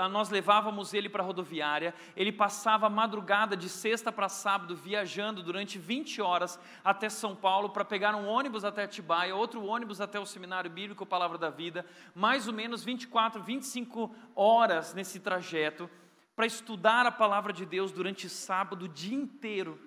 [0.10, 5.44] nós levávamos ele para a rodoviária, ele passava a madrugada de sexta para sábado viajando
[5.44, 10.20] durante 20 horas até São Paulo para pegar um ônibus até Atibaia, outro ônibus até
[10.20, 15.90] o Seminário Bíblico Palavra da Vida, mais ou menos 24, 25 horas nesse trajeto
[16.36, 19.80] para estudar a palavra de Deus durante sábado o dia inteiro.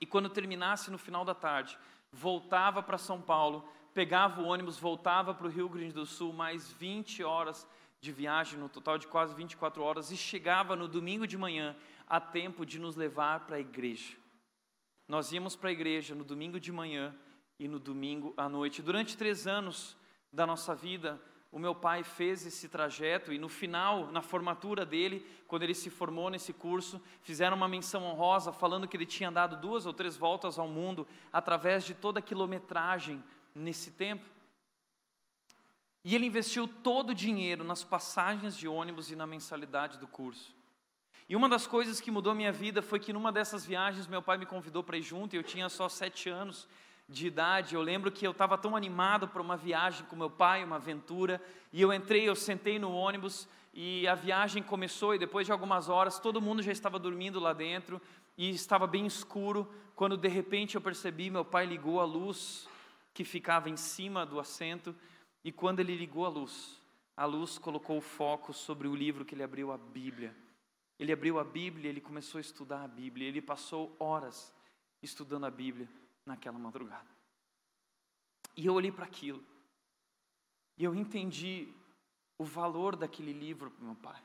[0.00, 1.78] E quando terminasse no final da tarde,
[2.12, 6.70] voltava para São Paulo, pegava o ônibus, voltava para o Rio Grande do Sul, mais
[6.72, 7.66] 20 horas
[8.00, 12.20] de viagem, no total de quase 24 horas, e chegava no domingo de manhã a
[12.20, 14.16] tempo de nos levar para a igreja.
[15.08, 17.14] Nós íamos para a igreja no domingo de manhã
[17.58, 18.82] e no domingo à noite.
[18.82, 19.96] Durante três anos
[20.32, 25.24] da nossa vida, o meu pai fez esse trajeto e no final, na formatura dele,
[25.46, 29.56] quando ele se formou nesse curso, fizeram uma menção honrosa falando que ele tinha dado
[29.56, 33.22] duas ou três voltas ao mundo através de toda a quilometragem
[33.54, 34.35] nesse tempo.
[36.06, 40.54] E ele investiu todo o dinheiro nas passagens de ônibus e na mensalidade do curso.
[41.28, 44.38] E uma das coisas que mudou minha vida foi que numa dessas viagens meu pai
[44.38, 46.68] me convidou para ir junto, e eu tinha só sete anos
[47.08, 47.74] de idade.
[47.74, 51.42] Eu lembro que eu estava tão animado para uma viagem com meu pai, uma aventura,
[51.72, 55.88] e eu entrei, eu sentei no ônibus e a viagem começou e depois de algumas
[55.88, 58.00] horas todo mundo já estava dormindo lá dentro
[58.38, 62.68] e estava bem escuro, quando de repente eu percebi meu pai ligou a luz
[63.12, 64.94] que ficava em cima do assento
[65.46, 66.82] e quando ele ligou a luz,
[67.16, 70.36] a luz colocou o foco sobre o livro que ele abriu, a Bíblia.
[70.98, 74.52] Ele abriu a Bíblia, ele começou a estudar a Bíblia, ele passou horas
[75.00, 75.88] estudando a Bíblia
[76.26, 77.06] naquela madrugada.
[78.56, 79.40] E eu olhei para aquilo,
[80.76, 81.72] e eu entendi
[82.36, 84.20] o valor daquele livro para meu pai,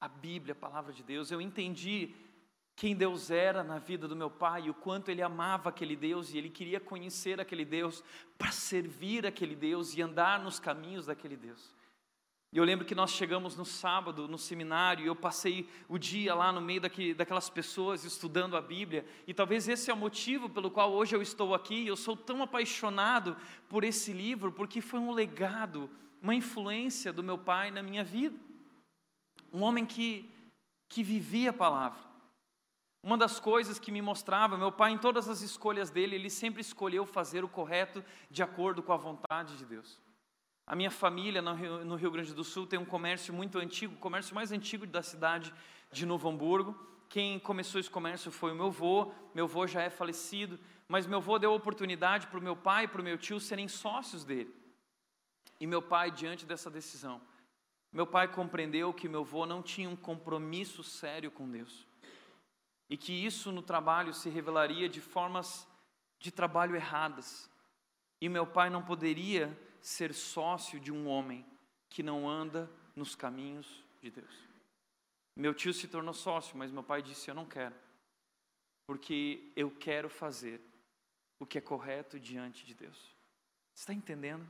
[0.00, 1.32] a Bíblia, a palavra de Deus.
[1.32, 2.14] Eu entendi
[2.80, 6.38] quem Deus era na vida do meu pai, o quanto ele amava aquele Deus e
[6.38, 8.02] ele queria conhecer aquele Deus
[8.38, 11.76] para servir aquele Deus e andar nos caminhos daquele Deus.
[12.50, 16.34] E eu lembro que nós chegamos no sábado no seminário e eu passei o dia
[16.34, 16.80] lá no meio
[17.14, 19.04] daquelas pessoas estudando a Bíblia.
[19.26, 21.86] E talvez esse é o motivo pelo qual hoje eu estou aqui.
[21.86, 23.36] Eu sou tão apaixonado
[23.68, 25.90] por esse livro porque foi um legado,
[26.22, 28.38] uma influência do meu pai na minha vida.
[29.52, 30.26] Um homem que,
[30.88, 32.09] que vivia a palavra.
[33.02, 36.60] Uma das coisas que me mostrava, meu pai, em todas as escolhas dele, ele sempre
[36.60, 39.98] escolheu fazer o correto de acordo com a vontade de Deus.
[40.66, 44.34] A minha família no Rio, Grande do Sul tem um comércio muito antigo, o comércio
[44.34, 45.52] mais antigo da cidade
[45.90, 46.78] de Novo Hamburgo.
[47.08, 51.18] Quem começou esse comércio foi o meu avô, meu avô já é falecido, mas meu
[51.18, 54.54] avô deu oportunidade para o meu pai e para o meu tio serem sócios dele.
[55.58, 57.20] E meu pai, diante dessa decisão,
[57.90, 61.89] meu pai compreendeu que meu avô não tinha um compromisso sério com Deus
[62.90, 65.66] e que isso no trabalho se revelaria de formas
[66.18, 67.48] de trabalho erradas.
[68.20, 71.46] E meu pai não poderia ser sócio de um homem
[71.88, 74.34] que não anda nos caminhos de Deus.
[75.36, 77.74] Meu tio se tornou sócio, mas meu pai disse: Eu não quero,
[78.86, 80.60] porque eu quero fazer
[81.38, 83.16] o que é correto diante de Deus.
[83.72, 84.46] Está entendendo?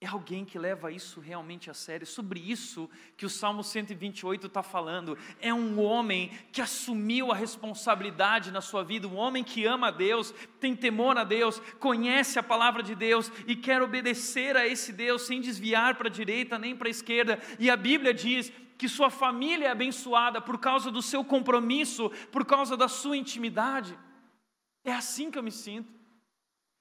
[0.00, 2.06] É alguém que leva isso realmente a sério.
[2.06, 5.18] Sobre isso que o Salmo 128 está falando.
[5.40, 9.90] É um homem que assumiu a responsabilidade na sua vida, um homem que ama a
[9.90, 14.92] Deus, tem temor a Deus, conhece a palavra de Deus e quer obedecer a esse
[14.92, 17.40] Deus sem desviar para a direita nem para a esquerda.
[17.58, 22.44] E a Bíblia diz que sua família é abençoada por causa do seu compromisso, por
[22.44, 23.98] causa da sua intimidade.
[24.84, 25.97] É assim que eu me sinto.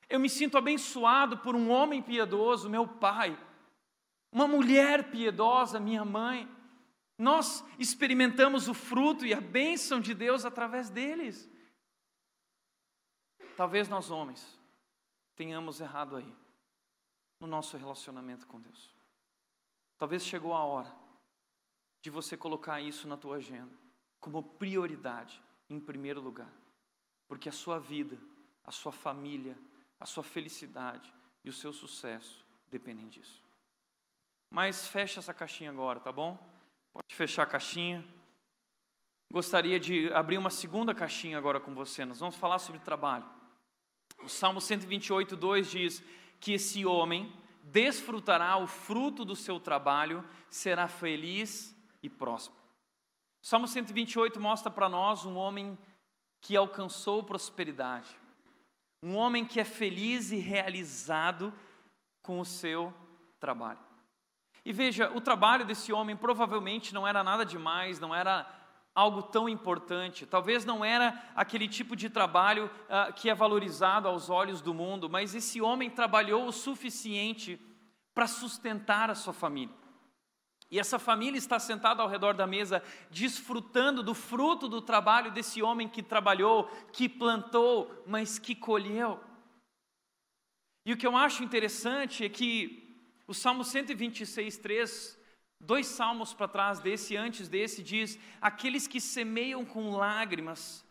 [0.09, 3.37] Eu me sinto abençoado por um homem piedoso, meu pai,
[4.31, 6.49] uma mulher piedosa, minha mãe.
[7.17, 11.49] Nós experimentamos o fruto e a bênção de Deus através deles.
[13.55, 14.57] Talvez nós, homens,
[15.35, 16.35] tenhamos errado aí,
[17.39, 18.95] no nosso relacionamento com Deus.
[19.97, 20.95] Talvez chegou a hora
[22.01, 23.73] de você colocar isso na tua agenda,
[24.19, 26.51] como prioridade, em primeiro lugar,
[27.27, 28.17] porque a sua vida,
[28.63, 29.57] a sua família,
[29.99, 33.43] a sua felicidade e o seu sucesso dependem disso.
[34.49, 36.37] Mas fecha essa caixinha agora, tá bom?
[36.93, 38.05] Pode fechar a caixinha.
[39.31, 42.05] Gostaria de abrir uma segunda caixinha agora com você.
[42.05, 43.25] Nós vamos falar sobre trabalho.
[44.23, 46.03] O Salmo 128, 2 diz
[46.39, 47.31] que esse homem
[47.63, 52.57] desfrutará o fruto do seu trabalho, será feliz e próspero.
[53.43, 55.77] O Salmo 128 mostra para nós um homem
[56.41, 58.17] que alcançou prosperidade
[59.01, 61.53] um homem que é feliz e realizado
[62.21, 62.93] com o seu
[63.39, 63.79] trabalho.
[64.65, 68.45] E veja, o trabalho desse homem provavelmente não era nada demais, não era
[68.93, 70.25] algo tão importante.
[70.25, 75.09] Talvez não era aquele tipo de trabalho uh, que é valorizado aos olhos do mundo,
[75.09, 77.61] mas esse homem trabalhou o suficiente
[78.13, 79.75] para sustentar a sua família.
[80.70, 85.61] E essa família está sentada ao redor da mesa, desfrutando do fruto do trabalho desse
[85.61, 89.20] homem que trabalhou, que plantou, mas que colheu.
[90.86, 92.86] E o que eu acho interessante é que
[93.26, 95.20] o Salmo 126, 3,
[95.59, 100.86] dois salmos para trás desse, antes desse, diz: Aqueles que semeiam com lágrimas,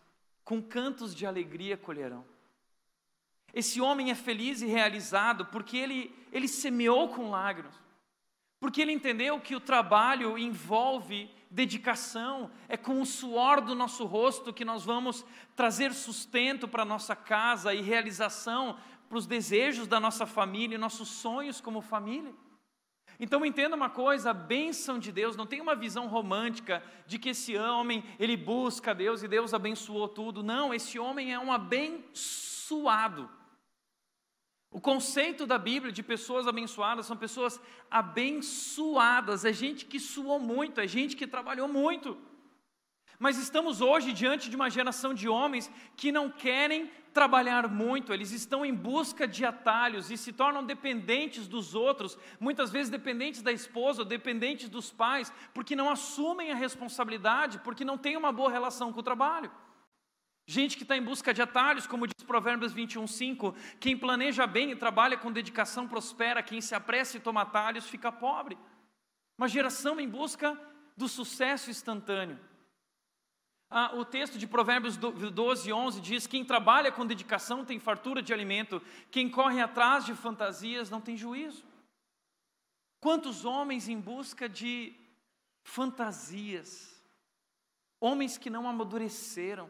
[0.45, 2.25] com cantos de alegria colherão.
[3.53, 7.86] Esse homem é feliz e realizado porque ele, ele semeou com lágrimas.
[8.67, 14.53] Porque ele entendeu que o trabalho envolve dedicação, é com o suor do nosso rosto
[14.53, 18.77] que nós vamos trazer sustento para a nossa casa e realização
[19.09, 22.35] para os desejos da nossa família e nossos sonhos como família.
[23.21, 27.29] Então entenda uma coisa, a bênção de Deus, não tem uma visão romântica de que
[27.29, 30.43] esse homem, ele busca Deus e Deus abençoou tudo.
[30.43, 33.31] Não, esse homem é um abençoado.
[34.71, 37.61] O conceito da Bíblia de pessoas abençoadas são pessoas
[37.91, 42.19] abençoadas, é gente que suou muito, é gente que trabalhou muito.
[43.19, 48.31] Mas estamos hoje diante de uma geração de homens que não querem trabalhar muito, eles
[48.31, 53.51] estão em busca de atalhos e se tornam dependentes dos outros, muitas vezes dependentes da
[53.51, 58.93] esposa, dependentes dos pais, porque não assumem a responsabilidade, porque não têm uma boa relação
[58.93, 59.51] com o trabalho.
[60.49, 64.71] Gente que está em busca de atalhos, como diz Provérbios 21, 5: quem planeja bem
[64.71, 68.57] e trabalha com dedicação prospera, quem se apressa e toma atalhos fica pobre.
[69.37, 70.57] Uma geração em busca
[70.97, 72.39] do sucesso instantâneo.
[73.69, 78.33] Ah, o texto de Provérbios 12, 11 diz: Quem trabalha com dedicação tem fartura de
[78.33, 78.81] alimento,
[79.11, 81.65] quem corre atrás de fantasias não tem juízo.
[83.01, 84.95] Quantos homens em busca de
[85.65, 87.03] fantasias,
[88.01, 89.69] homens que não amadureceram,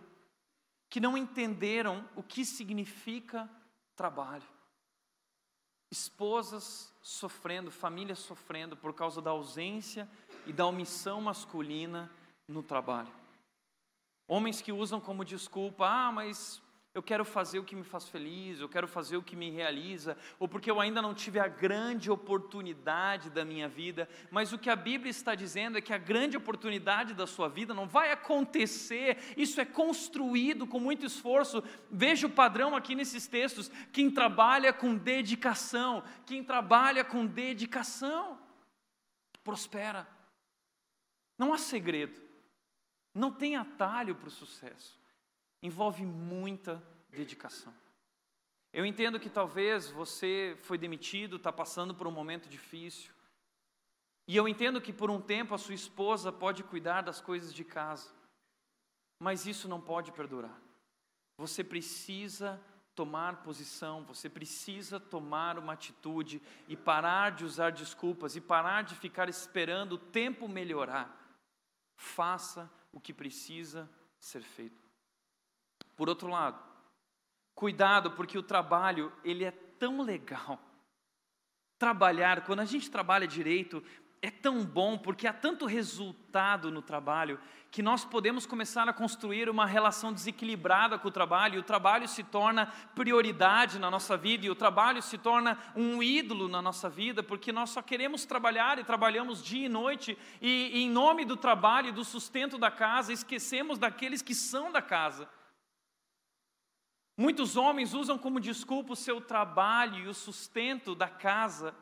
[0.89, 3.49] que não entenderam o que significa
[3.95, 4.47] trabalho.
[5.91, 10.09] Esposas sofrendo, famílias sofrendo por causa da ausência
[10.47, 12.11] e da omissão masculina
[12.49, 13.13] no trabalho.
[14.29, 16.61] Homens que usam como desculpa, ah, mas
[16.97, 20.17] eu quero fazer o que me faz feliz, eu quero fazer o que me realiza,
[20.39, 24.71] ou porque eu ainda não tive a grande oportunidade da minha vida, mas o que
[24.71, 29.19] a Bíblia está dizendo é que a grande oportunidade da sua vida não vai acontecer,
[29.37, 31.63] isso é construído com muito esforço.
[31.91, 38.39] Veja o padrão aqui nesses textos: quem trabalha com dedicação, quem trabalha com dedicação,
[39.45, 40.09] prospera.
[41.37, 42.19] Não há segredo,
[43.15, 44.99] não tem atalho para o sucesso
[45.63, 47.75] envolve muita dedicação.
[48.73, 53.11] Eu entendo que talvez você foi demitido, está passando por um momento difícil.
[54.29, 57.65] E eu entendo que por um tempo a sua esposa pode cuidar das coisas de
[57.65, 58.11] casa.
[59.19, 60.61] Mas isso não pode perdurar.
[61.39, 62.61] Você precisa
[62.95, 68.95] tomar posição, você precisa tomar uma atitude e parar de usar desculpas e parar de
[68.95, 71.15] ficar esperando o tempo melhorar.
[71.95, 73.89] Faça o que precisa
[74.19, 74.86] ser feito.
[75.97, 76.63] Por outro lado,
[77.55, 80.61] cuidado porque o trabalho ele é tão legal,
[81.79, 83.83] trabalhar, quando a gente trabalha direito,
[84.23, 87.39] é tão bom porque há tanto resultado no trabalho
[87.71, 92.09] que nós podemos começar a construir uma relação desequilibrada com o trabalho, e o trabalho
[92.09, 96.89] se torna prioridade na nossa vida, e o trabalho se torna um ídolo na nossa
[96.89, 101.25] vida, porque nós só queremos trabalhar e trabalhamos dia e noite, e, e em nome
[101.25, 105.29] do trabalho e do sustento da casa, esquecemos daqueles que são da casa.
[107.17, 111.75] Muitos homens usam como desculpa o seu trabalho e o sustento da casa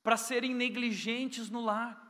[0.00, 2.06] para serem negligentes no lar.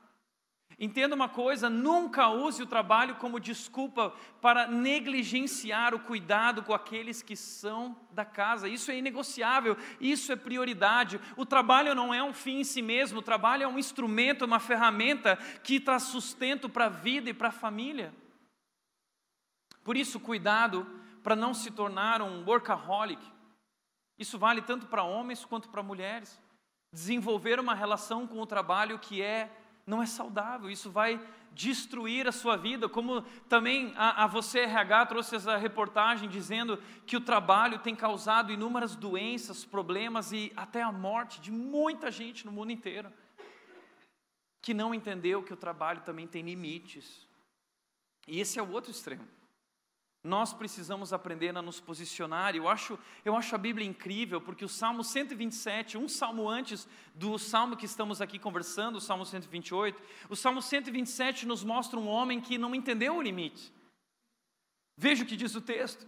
[0.79, 7.23] Entenda uma coisa: nunca use o trabalho como desculpa para negligenciar o cuidado com aqueles
[7.23, 8.69] que são da casa.
[8.69, 11.19] Isso é inegociável, isso é prioridade.
[11.35, 14.61] O trabalho não é um fim em si mesmo, o trabalho é um instrumento, uma
[14.61, 18.13] ferramenta que traz sustento para a vida e para a família.
[19.83, 20.87] Por isso, cuidado
[21.27, 23.21] para não se tornar um workaholic.
[24.17, 26.41] Isso vale tanto para homens quanto para mulheres.
[26.93, 29.51] Desenvolver uma relação com o trabalho que é
[29.85, 31.21] não é saudável, isso vai
[31.51, 37.17] destruir a sua vida, como também a, a você RH trouxe essa reportagem dizendo que
[37.17, 42.53] o trabalho tem causado inúmeras doenças, problemas e até a morte de muita gente no
[42.53, 43.13] mundo inteiro,
[44.63, 47.27] que não entendeu que o trabalho também tem limites.
[48.29, 49.36] E esse é o outro extremo.
[50.27, 52.57] Nós precisamos aprender a nos posicionar.
[52.57, 57.39] Eu acho, eu acho a Bíblia incrível, porque o Salmo 127, um salmo antes do
[57.39, 62.41] salmo que estamos aqui conversando, o Salmo 128, o Salmo 127 nos mostra um homem
[62.41, 63.73] que não entendeu o limite.
[64.99, 66.05] Veja o que diz o texto: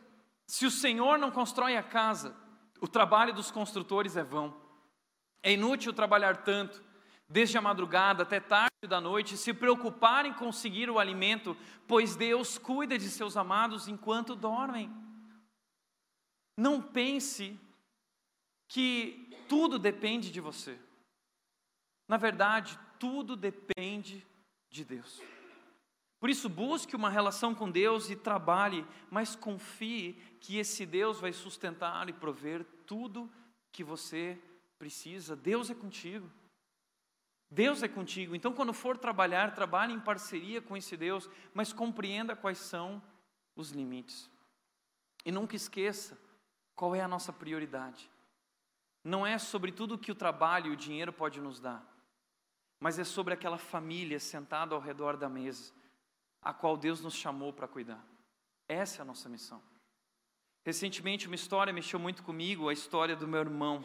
[0.46, 2.34] Se o Senhor não constrói a casa,
[2.80, 4.52] o trabalho dos construtores é vão.
[5.44, 6.82] É inútil trabalhar tanto
[7.28, 11.56] desde a madrugada até tarde da noite, se preocupar em conseguir o alimento,
[11.86, 14.90] pois Deus cuida de seus amados enquanto dormem.
[16.56, 17.58] Não pense
[18.66, 20.78] que tudo depende de você.
[22.08, 24.26] Na verdade, tudo depende
[24.70, 25.20] de Deus.
[26.18, 31.32] Por isso, busque uma relação com Deus e trabalhe, mas confie que esse Deus vai
[31.32, 33.30] sustentar e prover tudo
[33.70, 34.38] que você
[34.78, 35.36] precisa.
[35.36, 36.28] Deus é contigo.
[37.50, 38.34] Deus é contigo.
[38.34, 43.02] Então, quando for trabalhar, trabalhe em parceria com esse Deus, mas compreenda quais são
[43.56, 44.30] os limites.
[45.24, 46.18] E nunca esqueça
[46.74, 48.10] qual é a nossa prioridade.
[49.02, 51.84] Não é sobre tudo que o trabalho e o dinheiro pode nos dar,
[52.78, 55.72] mas é sobre aquela família sentada ao redor da mesa,
[56.42, 58.04] a qual Deus nos chamou para cuidar.
[58.68, 59.62] Essa é a nossa missão.
[60.64, 63.82] Recentemente, uma história mexeu muito comigo, a história do meu irmão,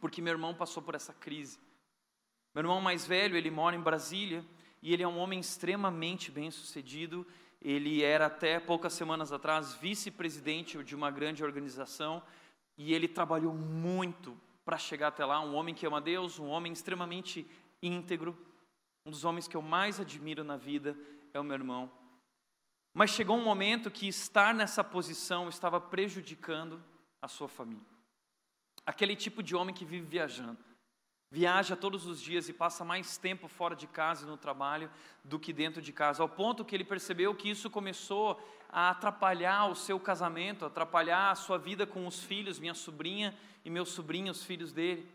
[0.00, 1.58] porque meu irmão passou por essa crise.
[2.54, 4.44] Meu irmão mais velho, ele mora em Brasília
[4.80, 7.26] e ele é um homem extremamente bem-sucedido.
[7.60, 12.22] Ele era até poucas semanas atrás vice-presidente de uma grande organização
[12.78, 15.40] e ele trabalhou muito para chegar até lá.
[15.40, 17.44] Um homem que ama Deus, um homem extremamente
[17.82, 18.38] íntegro,
[19.04, 20.96] um dos homens que eu mais admiro na vida
[21.32, 21.90] é o meu irmão.
[22.92, 26.80] Mas chegou um momento que estar nessa posição estava prejudicando
[27.20, 27.82] a sua família.
[28.86, 30.58] Aquele tipo de homem que vive viajando
[31.30, 34.90] viaja todos os dias e passa mais tempo fora de casa e no trabalho
[35.24, 39.66] do que dentro de casa, ao ponto que ele percebeu que isso começou a atrapalhar
[39.66, 44.40] o seu casamento, atrapalhar a sua vida com os filhos, minha sobrinha e meus sobrinhos,
[44.40, 45.08] os filhos dele.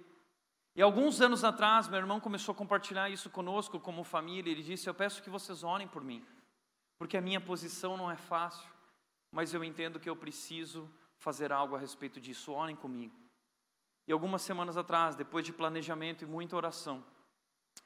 [0.76, 4.50] E alguns anos atrás, meu irmão começou a compartilhar isso conosco como família.
[4.50, 6.26] Ele disse: Eu peço que vocês orem por mim,
[6.98, 8.70] porque a minha posição não é fácil,
[9.30, 12.54] mas eu entendo que eu preciso fazer algo a respeito disso.
[12.54, 13.14] Orem comigo.
[14.10, 17.06] E algumas semanas atrás, depois de planejamento e muita oração,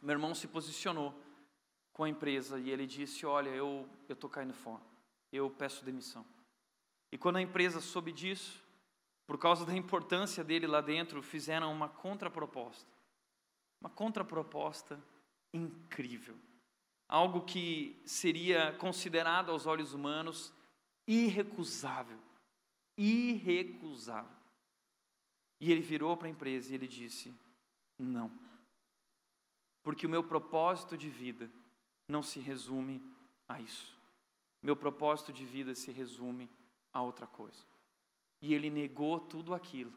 [0.01, 1.13] meu irmão se posicionou
[1.91, 4.81] com a empresa e ele disse: Olha, eu estou caindo fora,
[5.33, 6.25] eu peço demissão.
[7.11, 8.63] E quando a empresa soube disso,
[9.27, 12.89] por causa da importância dele lá dentro, fizeram uma contraproposta.
[13.81, 14.97] Uma contraproposta
[15.53, 16.37] incrível.
[17.05, 20.53] Algo que seria considerado aos olhos humanos
[21.05, 22.17] irrecusável.
[22.97, 24.42] Irrecusável.
[25.63, 27.33] E ele virou para a empresa e ele disse:
[27.97, 28.29] Não.
[29.81, 31.49] Porque o meu propósito de vida
[32.05, 33.01] não se resume
[33.47, 33.97] a isso.
[34.61, 36.49] Meu propósito de vida se resume
[36.91, 37.63] a outra coisa.
[38.41, 39.93] E ele negou tudo aquilo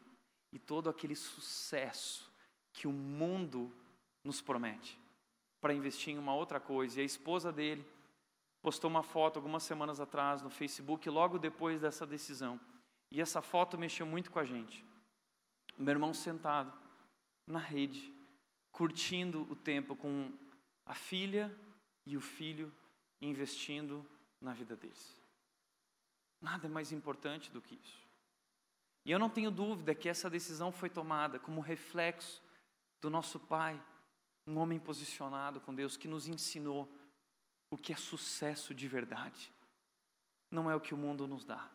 [0.53, 2.31] e todo aquele sucesso
[2.71, 3.69] que o mundo
[4.23, 4.97] nos promete
[5.59, 6.97] para investir em uma outra coisa.
[6.97, 7.85] E a esposa dele
[8.61, 12.57] postou uma foto algumas semanas atrás no Facebook, logo depois dessa decisão.
[13.11, 14.86] E essa foto mexeu muito com a gente
[15.83, 16.73] meu irmão sentado
[17.45, 18.13] na rede,
[18.71, 20.31] curtindo o tempo com
[20.85, 21.55] a filha
[22.05, 22.73] e o filho,
[23.21, 24.05] investindo
[24.41, 25.21] na vida deles.
[26.41, 28.07] Nada é mais importante do que isso.
[29.05, 32.43] E eu não tenho dúvida que essa decisão foi tomada como reflexo
[33.01, 33.81] do nosso pai,
[34.45, 36.91] um homem posicionado com Deus que nos ensinou
[37.69, 39.51] o que é sucesso de verdade.
[40.51, 41.69] Não é o que o mundo nos dá,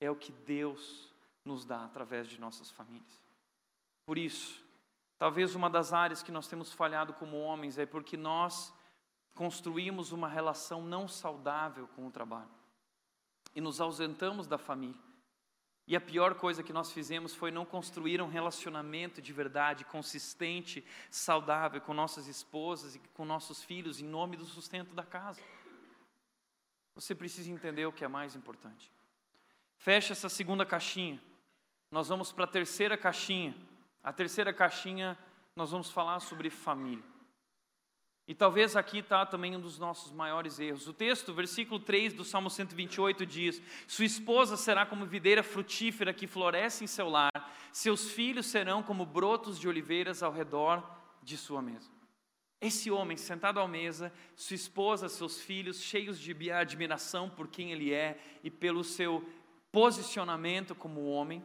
[0.00, 1.09] é o que Deus
[1.44, 3.20] nos dá através de nossas famílias.
[4.04, 4.62] Por isso,
[5.18, 8.72] talvez uma das áreas que nós temos falhado como homens é porque nós
[9.34, 12.50] construímos uma relação não saudável com o trabalho
[13.54, 15.10] e nos ausentamos da família.
[15.86, 20.84] E a pior coisa que nós fizemos foi não construir um relacionamento de verdade, consistente,
[21.10, 25.42] saudável com nossas esposas e com nossos filhos, em nome do sustento da casa.
[26.94, 28.92] Você precisa entender o que é mais importante.
[29.78, 31.20] Fecha essa segunda caixinha.
[31.90, 33.54] Nós vamos para a terceira caixinha.
[34.02, 35.18] A terceira caixinha,
[35.56, 37.04] nós vamos falar sobre família.
[38.30, 40.86] E talvez aqui está também um dos nossos maiores erros.
[40.86, 46.28] O texto, versículo 3 do Salmo 128 diz: Sua esposa será como videira frutífera que
[46.28, 47.32] floresce em seu lar,
[47.72, 50.88] seus filhos serão como brotos de oliveiras ao redor
[51.24, 51.90] de sua mesa.
[52.60, 57.92] Esse homem sentado à mesa, sua esposa, seus filhos, cheios de admiração por quem ele
[57.92, 59.28] é e pelo seu
[59.72, 61.44] posicionamento como homem.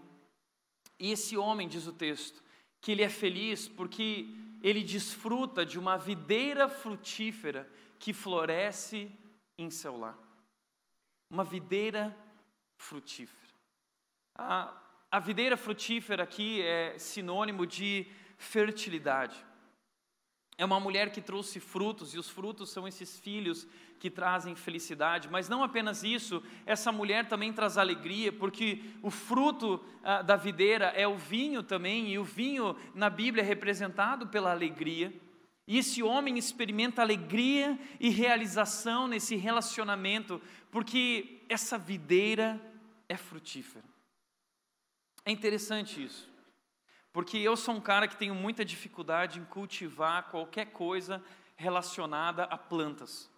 [1.00, 2.44] E esse homem, diz o texto,
[2.82, 4.28] que ele é feliz porque
[4.62, 7.70] ele desfruta de uma videira frutífera
[8.00, 9.12] que floresce
[9.58, 10.18] em seu lar.
[11.30, 12.16] Uma videira
[12.78, 13.54] frutífera.
[14.36, 14.74] A,
[15.10, 19.36] a videira frutífera aqui é sinônimo de fertilidade.
[20.58, 23.68] É uma mulher que trouxe frutos, e os frutos são esses filhos
[24.00, 25.28] que trazem felicidade.
[25.30, 30.86] Mas não apenas isso, essa mulher também traz alegria, porque o fruto ah, da videira
[30.96, 35.14] é o vinho também, e o vinho na Bíblia é representado pela alegria.
[35.68, 40.42] E esse homem experimenta alegria e realização nesse relacionamento,
[40.72, 42.62] porque essa videira
[43.10, 43.84] é frutífera.
[45.26, 46.35] É interessante isso.
[47.16, 51.24] Porque eu sou um cara que tenho muita dificuldade em cultivar qualquer coisa
[51.56, 53.32] relacionada a plantas.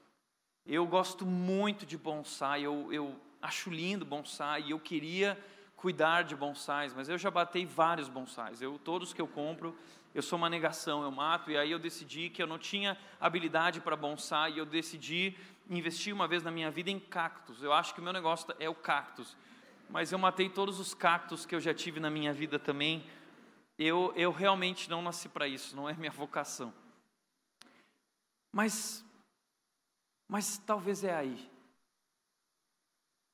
[0.65, 5.39] Eu gosto muito de bonsai, eu, eu acho lindo bonsai e eu queria
[5.75, 8.63] cuidar de bonsais, mas eu já batei vários bonsais.
[8.63, 9.77] Eu, todos que eu compro,
[10.11, 13.79] eu sou uma negação, eu mato, e aí eu decidi que eu não tinha habilidade
[13.79, 15.37] para bonsai, e eu decidi
[15.69, 17.61] investir uma vez na minha vida em cactos.
[17.61, 19.37] Eu acho que o meu negócio é o cactus.
[19.87, 23.05] Mas eu matei todos os cactos que eu já tive na minha vida também,
[23.77, 26.73] eu, eu realmente não nasci para isso, não é minha vocação.
[28.51, 29.05] Mas,
[30.27, 31.51] mas talvez é aí.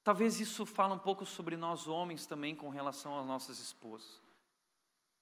[0.03, 4.21] Talvez isso fala um pouco sobre nós homens também com relação às nossas esposas.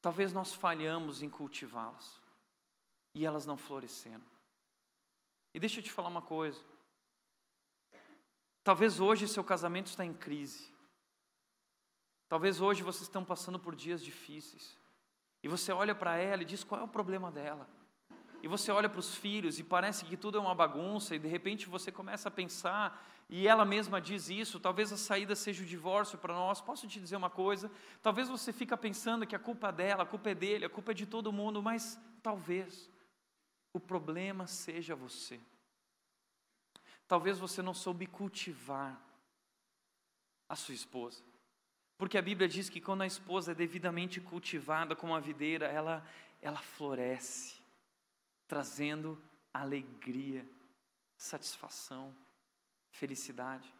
[0.01, 2.19] Talvez nós falhamos em cultivá-las
[3.13, 4.23] e elas não floresceram.
[5.53, 6.59] E deixa eu te falar uma coisa.
[8.63, 10.73] Talvez hoje seu casamento está em crise.
[12.27, 14.80] Talvez hoje vocês estão passando por dias difíceis.
[15.43, 17.67] E você olha para ela e diz qual é o problema dela.
[18.43, 21.27] E você olha para os filhos e parece que tudo é uma bagunça, e de
[21.27, 25.65] repente você começa a pensar, e ela mesma diz isso, talvez a saída seja o
[25.65, 26.59] divórcio para nós.
[26.59, 27.71] Posso te dizer uma coisa?
[28.01, 30.91] Talvez você fica pensando que a culpa é dela, a culpa é dele, a culpa
[30.91, 32.89] é de todo mundo, mas talvez
[33.71, 35.39] o problema seja você.
[37.07, 38.99] Talvez você não soube cultivar
[40.49, 41.23] a sua esposa.
[42.01, 46.03] Porque a Bíblia diz que quando a esposa é devidamente cultivada como a videira, ela,
[46.41, 47.61] ela floresce,
[48.47, 49.21] trazendo
[49.53, 50.43] alegria,
[51.15, 52.11] satisfação,
[52.89, 53.71] felicidade.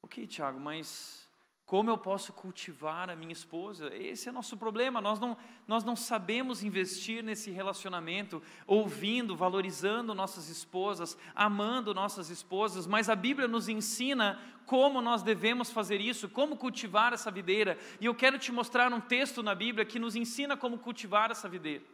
[0.00, 1.29] Ok, Tiago, mas
[1.70, 3.94] como eu posso cultivar a minha esposa?
[3.94, 5.00] Esse é nosso problema.
[5.00, 5.36] Nós não,
[5.68, 13.14] nós não sabemos investir nesse relacionamento, ouvindo, valorizando nossas esposas, amando nossas esposas, mas a
[13.14, 17.78] Bíblia nos ensina como nós devemos fazer isso, como cultivar essa videira.
[18.00, 21.48] E eu quero te mostrar um texto na Bíblia que nos ensina como cultivar essa
[21.48, 21.84] videira.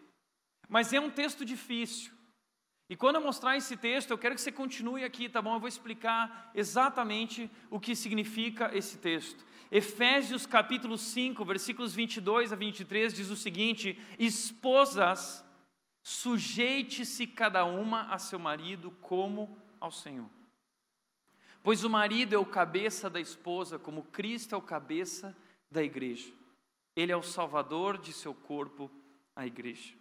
[0.70, 2.16] Mas é um texto difícil.
[2.89, 5.55] E quando eu mostrar esse texto, eu quero que você continue aqui, tá bom?
[5.55, 9.45] Eu vou explicar exatamente o que significa esse texto.
[9.71, 15.45] Efésios capítulo 5, versículos 22 a 23 diz o seguinte: Esposas,
[16.03, 20.31] sujeite-se cada uma a seu marido como ao Senhor.
[21.62, 25.37] Pois o marido é o cabeça da esposa, como Cristo é o cabeça
[25.69, 26.33] da igreja.
[26.95, 28.91] Ele é o salvador de seu corpo,
[29.35, 29.95] a igreja.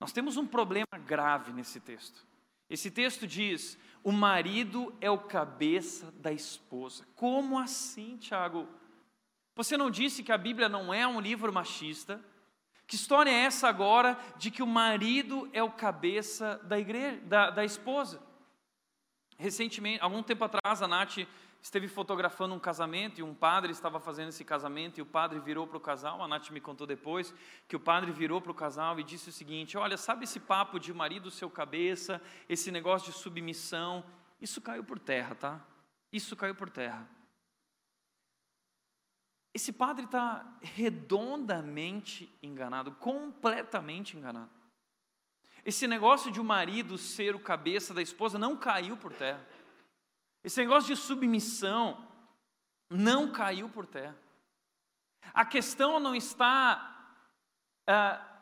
[0.00, 2.26] Nós temos um problema grave nesse texto.
[2.70, 7.06] Esse texto diz: o marido é o cabeça da esposa.
[7.14, 8.66] Como assim, Tiago?
[9.54, 12.20] Você não disse que a Bíblia não é um livro machista?
[12.86, 17.50] Que história é essa agora de que o marido é o cabeça da igreja, da,
[17.50, 18.20] da esposa?
[19.38, 21.18] Recentemente, algum tempo atrás, a Nath
[21.62, 25.66] esteve fotografando um casamento e um padre estava fazendo esse casamento e o padre virou
[25.66, 27.32] para o casal, a Nath me contou depois,
[27.66, 30.78] que o padre virou para o casal e disse o seguinte, olha, sabe esse papo
[30.78, 34.04] de marido seu cabeça, esse negócio de submissão,
[34.42, 35.60] isso caiu por terra, tá?
[36.12, 37.08] Isso caiu por terra.
[39.54, 44.50] Esse padre está redondamente enganado, completamente enganado.
[45.64, 49.46] Esse negócio de o marido ser o cabeça da esposa não caiu por terra.
[50.42, 52.06] Esse negócio de submissão
[52.90, 54.18] não caiu por terra.
[55.32, 57.14] A questão não está
[57.86, 58.34] ah,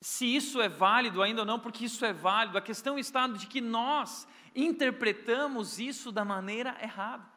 [0.00, 2.58] se isso é válido ainda ou não, porque isso é válido.
[2.58, 7.35] A questão está de que nós interpretamos isso da maneira errada.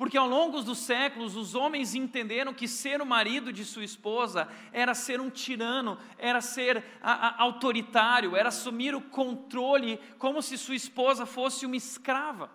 [0.00, 4.48] Porque ao longo dos séculos, os homens entenderam que ser o marido de sua esposa
[4.72, 10.56] era ser um tirano, era ser a, a, autoritário, era assumir o controle como se
[10.56, 12.50] sua esposa fosse uma escrava.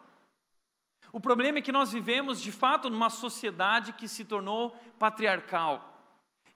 [1.14, 6.02] O problema é que nós vivemos, de fato, numa sociedade que se tornou patriarcal.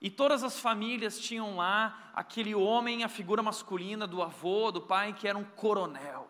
[0.01, 5.13] E todas as famílias tinham lá aquele homem, a figura masculina do avô, do pai,
[5.13, 6.28] que era um coronel.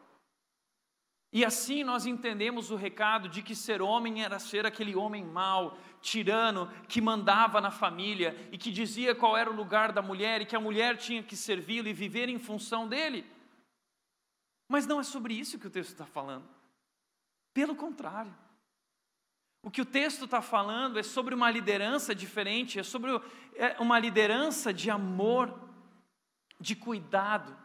[1.32, 5.77] E assim nós entendemos o recado de que ser homem era ser aquele homem mau,
[6.01, 10.45] tirano, que mandava na família e que dizia qual era o lugar da mulher e
[10.45, 13.30] que a mulher tinha que servi-lo e viver em função dele.
[14.67, 16.47] Mas não é sobre isso que o texto está falando.
[17.53, 18.36] Pelo contrário.
[19.61, 23.11] O que o texto está falando é sobre uma liderança diferente, é sobre
[23.55, 25.53] é uma liderança de amor,
[26.59, 27.55] de cuidado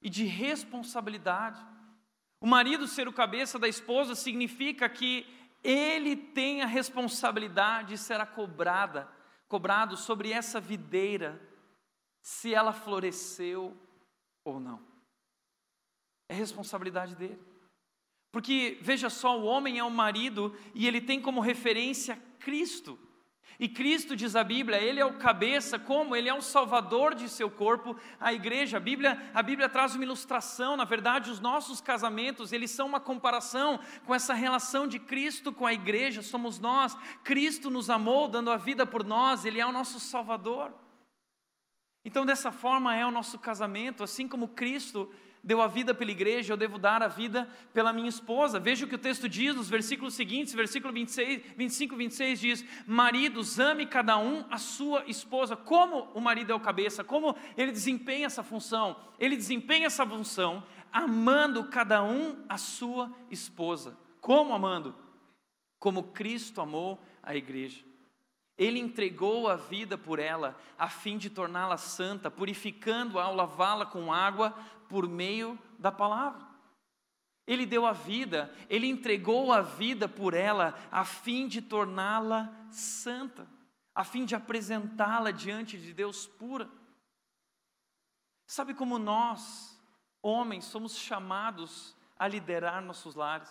[0.00, 1.62] e de responsabilidade.
[2.40, 5.26] O marido ser o cabeça da esposa significa que
[5.64, 9.08] ele tem a responsabilidade de será cobrada,
[9.48, 11.40] cobrado sobre essa videira,
[12.20, 13.76] se ela floresceu
[14.44, 14.80] ou não.
[16.28, 17.40] É responsabilidade dele.
[18.30, 22.98] Porque, veja só, o homem é o marido e ele tem como referência Cristo.
[23.58, 26.14] E Cristo, diz a Bíblia, Ele é o cabeça, como?
[26.14, 28.76] Ele é o salvador de seu corpo, a igreja.
[28.76, 33.00] A Bíblia, a Bíblia traz uma ilustração, na verdade, os nossos casamentos, eles são uma
[33.00, 36.96] comparação com essa relação de Cristo com a igreja, somos nós.
[37.24, 40.72] Cristo nos amou, dando a vida por nós, Ele é o nosso salvador.
[42.04, 45.12] Então, dessa forma é o nosso casamento, assim como Cristo
[45.42, 48.58] deu a vida pela igreja, eu devo dar a vida pela minha esposa.
[48.58, 52.64] Veja o que o texto diz nos versículos seguintes, versículo 26, 25 e 26 diz:
[52.86, 55.56] Maridos, ame cada um a sua esposa.
[55.56, 58.96] Como o marido é o cabeça, como ele desempenha essa função?
[59.18, 63.96] Ele desempenha essa função amando cada um a sua esposa.
[64.20, 64.94] Como amando?
[65.78, 67.85] Como Cristo amou a igreja.
[68.56, 74.12] Ele entregou a vida por ela, a fim de torná-la santa, purificando-a ao lavá-la com
[74.12, 74.52] água
[74.88, 76.46] por meio da palavra.
[77.46, 83.46] Ele deu a vida, ele entregou a vida por ela, a fim de torná-la santa,
[83.94, 86.68] a fim de apresentá-la diante de Deus pura.
[88.46, 89.78] Sabe como nós,
[90.22, 93.50] homens, somos chamados a liderar nossos lares?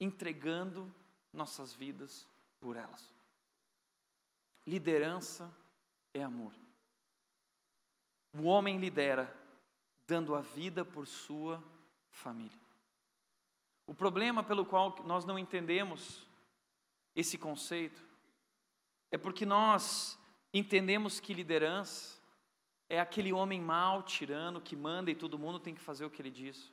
[0.00, 0.92] Entregando
[1.32, 2.26] nossas vidas
[2.62, 3.12] por elas.
[4.64, 5.52] Liderança
[6.14, 6.54] é amor.
[8.32, 9.36] O homem lidera
[10.06, 11.62] dando a vida por sua
[12.08, 12.58] família.
[13.84, 16.24] O problema pelo qual nós não entendemos
[17.16, 18.00] esse conceito
[19.10, 20.16] é porque nós
[20.54, 22.22] entendemos que liderança
[22.88, 26.22] é aquele homem mau, tirano, que manda e todo mundo tem que fazer o que
[26.22, 26.72] ele diz.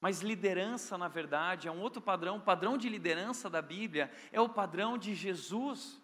[0.00, 2.36] Mas liderança, na verdade, é um outro padrão.
[2.36, 6.00] O padrão de liderança da Bíblia é o padrão de Jesus.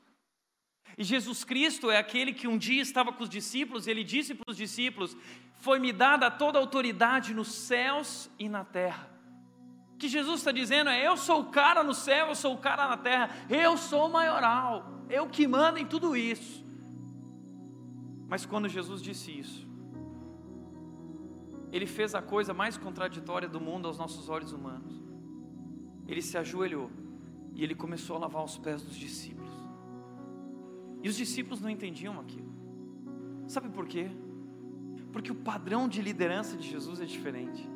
[0.99, 4.35] E Jesus Cristo é aquele que um dia estava com os discípulos, e ele disse
[4.35, 5.17] para os discípulos:
[5.57, 9.11] Foi-me dada toda a autoridade nos céus e na terra.
[9.95, 12.59] O que Jesus está dizendo é: Eu sou o cara no céu, eu sou o
[12.59, 16.65] cara na terra, eu sou o maioral, eu que mando em tudo isso.
[18.29, 19.74] Mas quando Jesus disse isso,
[21.75, 25.03] ele fez a coisa mais contraditória do mundo aos nossos olhos humanos.
[26.07, 26.89] Ele se ajoelhou
[27.53, 29.51] e ele começou a lavar os pés dos discípulos.
[31.03, 32.55] E os discípulos não entendiam aquilo.
[33.49, 34.09] Sabe por quê?
[35.13, 37.69] Porque o padrão de liderança de Jesus é diferente.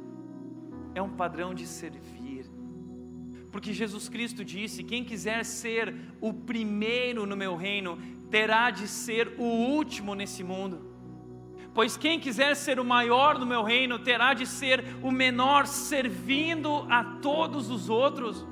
[0.95, 2.47] É um padrão de servir.
[3.51, 7.99] Porque Jesus Cristo disse: quem quiser ser o primeiro no meu reino,
[8.31, 10.88] terá de ser o último nesse mundo.
[11.79, 16.85] Pois quem quiser ser o maior no meu reino, terá de ser o menor, servindo
[16.91, 18.45] a todos os outros.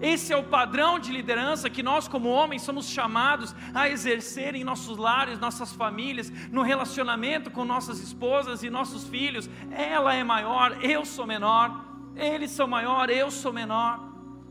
[0.00, 4.62] Esse é o padrão de liderança que nós, como homens, somos chamados a exercer em
[4.62, 9.50] nossos lares, nossas famílias, no relacionamento com nossas esposas e nossos filhos.
[9.72, 11.84] Ela é maior, eu sou menor.
[12.14, 13.98] Eles são maior, eu sou menor.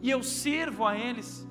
[0.01, 1.47] e eu sirvo a eles.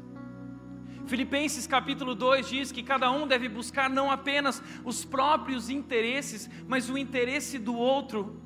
[1.11, 6.89] Filipenses capítulo 2 diz que cada um deve buscar não apenas os próprios interesses, mas
[6.89, 8.41] o interesse do outro.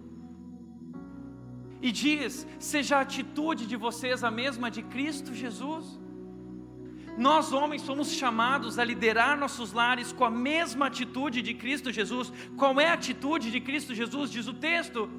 [1.83, 6.01] E diz: seja a atitude de vocês a mesma de Cristo Jesus.
[7.19, 12.33] Nós, homens, somos chamados a liderar nossos lares com a mesma atitude de Cristo Jesus.
[12.57, 14.31] Qual é a atitude de Cristo Jesus?
[14.31, 15.11] Diz o texto: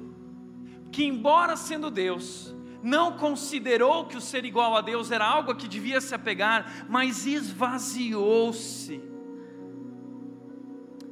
[0.90, 2.55] que, embora sendo Deus,
[2.86, 6.86] não considerou que o ser igual a Deus era algo a que devia se apegar,
[6.88, 9.02] mas esvaziou-se,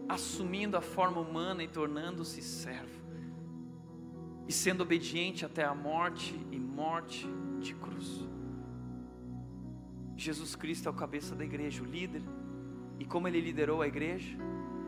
[0.09, 3.03] assumindo a forma humana e tornando-se servo,
[4.47, 7.27] e sendo obediente até a morte e morte
[7.59, 8.25] de cruz.
[10.17, 12.23] Jesus Cristo é o cabeça da igreja, o líder.
[13.01, 14.39] E como ele liderou a igreja?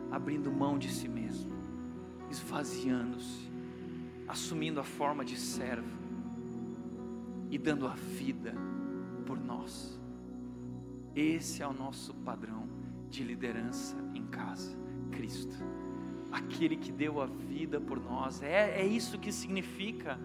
[0.09, 1.51] Abrindo mão de si mesmo,
[2.31, 3.51] esvaziando-se,
[4.25, 6.06] assumindo a forma de servo
[7.49, 8.53] e dando a vida
[9.25, 9.99] por nós.
[11.15, 12.67] Esse é o nosso padrão
[13.09, 14.77] de liderança em casa,
[15.11, 15.55] Cristo.
[16.31, 18.41] Aquele que deu a vida por nós.
[18.41, 20.19] É, é isso que significa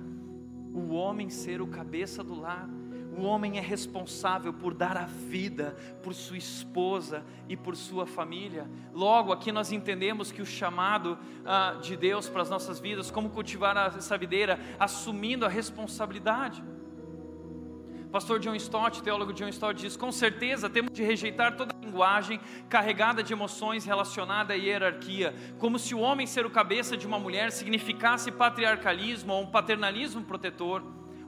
[0.74, 2.68] o homem ser o cabeça do lar
[3.16, 8.68] o homem é responsável por dar a vida por sua esposa e por sua família.
[8.94, 13.28] Logo, aqui nós entendemos que o chamado ah, de Deus para as nossas vidas, como
[13.28, 16.64] cultivar essa videira, assumindo a responsabilidade.
[18.12, 22.38] Pastor John Stott, teólogo John Stott, diz: com certeza temos de rejeitar toda linguagem
[22.68, 27.18] carregada de emoções relacionada à hierarquia, como se o homem ser o cabeça de uma
[27.18, 30.82] mulher significasse patriarcalismo ou um paternalismo protetor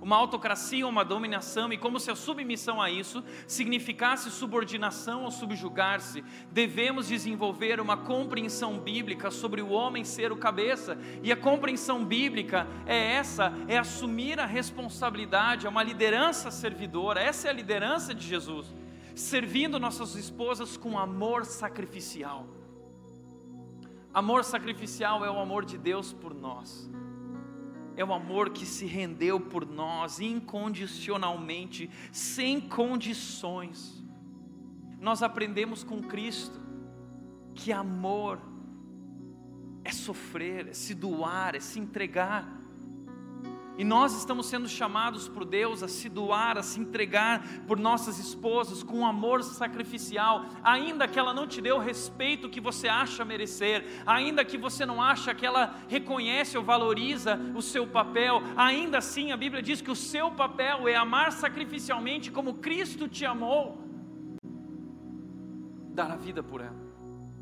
[0.05, 6.23] uma autocracia, uma dominação, e como se a submissão a isso significasse subordinação ou subjugar-se,
[6.53, 12.67] devemos desenvolver uma compreensão bíblica sobre o homem ser o cabeça, e a compreensão bíblica
[12.85, 18.27] é essa: é assumir a responsabilidade, é uma liderança servidora, essa é a liderança de
[18.27, 18.75] Jesus,
[19.15, 22.47] servindo nossas esposas com amor sacrificial.
[24.13, 26.91] Amor sacrificial é o amor de Deus por nós
[27.97, 34.03] é o amor que se rendeu por nós incondicionalmente, sem condições.
[35.01, 36.61] Nós aprendemos com Cristo
[37.55, 38.40] que amor
[39.84, 42.64] é sofrer, é se doar, é se entregar.
[43.77, 48.18] E nós estamos sendo chamados por Deus a se doar, a se entregar por nossas
[48.20, 52.87] esposas com um amor sacrificial, ainda que ela não te dê o respeito que você
[52.87, 58.43] acha merecer, ainda que você não acha que ela reconhece ou valoriza o seu papel,
[58.57, 63.27] ainda assim a Bíblia diz que o seu papel é amar sacrificialmente como Cristo te
[63.27, 63.83] amou,
[65.89, 66.85] dar a vida por ela.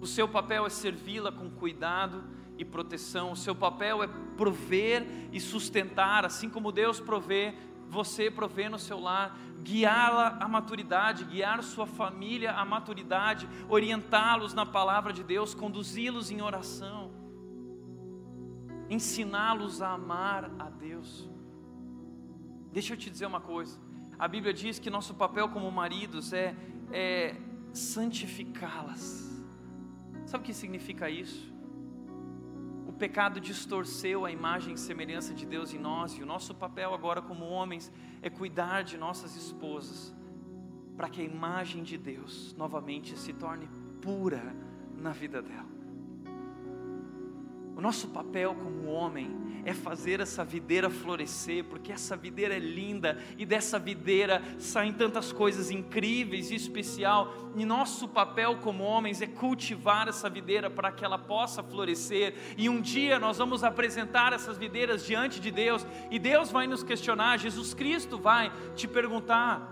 [0.00, 2.24] O seu papel é servi-la com cuidado
[2.62, 3.32] e proteção.
[3.32, 7.54] O seu papel é prover e sustentar, assim como Deus provê,
[7.88, 14.64] você provê no seu lar, guiá-la à maturidade, guiar sua família à maturidade, orientá-los na
[14.64, 17.12] palavra de Deus, conduzi-los em oração,
[18.88, 21.28] ensiná-los a amar a Deus.
[22.72, 23.78] Deixa eu te dizer uma coisa.
[24.18, 26.56] A Bíblia diz que nosso papel como maridos é,
[26.90, 27.36] é
[27.72, 29.30] santificá-las.
[30.24, 31.51] Sabe o que significa isso?
[33.02, 37.20] Pecado distorceu a imagem e semelhança de Deus em nós, e o nosso papel agora,
[37.20, 37.90] como homens,
[38.22, 40.14] é cuidar de nossas esposas,
[40.96, 43.68] para que a imagem de Deus novamente se torne
[44.00, 44.54] pura
[44.96, 45.81] na vida dela.
[47.76, 53.18] O nosso papel como homem é fazer essa videira florescer, porque essa videira é linda
[53.38, 57.32] e dessa videira saem tantas coisas incríveis e especial.
[57.56, 62.34] E nosso papel como homens é cultivar essa videira para que ela possa florescer.
[62.58, 66.82] E um dia nós vamos apresentar essas videiras diante de Deus e Deus vai nos
[66.82, 69.70] questionar, Jesus Cristo vai te perguntar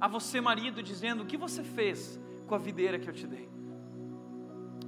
[0.00, 3.48] a você marido dizendo: "O que você fez com a videira que eu te dei?"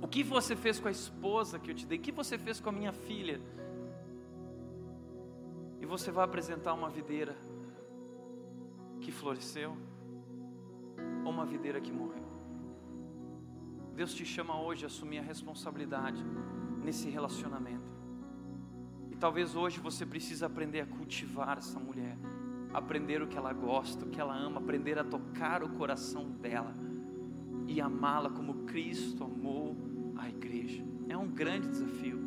[0.00, 1.98] O que você fez com a esposa que eu te dei?
[1.98, 3.40] O que você fez com a minha filha?
[5.80, 7.36] E você vai apresentar uma videira
[9.00, 9.76] que floresceu
[11.24, 12.26] ou uma videira que morreu.
[13.94, 16.24] Deus te chama hoje a assumir a responsabilidade
[16.84, 17.90] nesse relacionamento.
[19.10, 22.16] E talvez hoje você precise aprender a cultivar essa mulher,
[22.72, 26.72] aprender o que ela gosta, o que ela ama, aprender a tocar o coração dela
[27.66, 29.87] e amá-la como Cristo amou
[30.18, 30.84] a igreja.
[31.08, 32.20] É um grande desafio,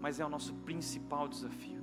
[0.00, 1.78] mas é o nosso principal desafio.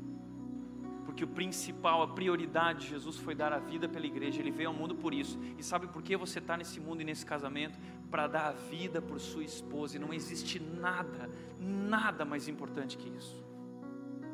[1.05, 4.41] Porque o principal, a prioridade de Jesus foi dar a vida pela igreja.
[4.41, 5.39] Ele veio ao mundo por isso.
[5.57, 7.79] E sabe por que você está nesse mundo e nesse casamento?
[8.09, 9.95] Para dar a vida por sua esposa.
[9.95, 11.29] E não existe nada,
[11.59, 13.45] nada mais importante que isso.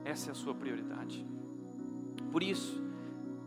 [0.06, 1.24] Essa é a sua prioridade.
[2.32, 2.82] Por isso,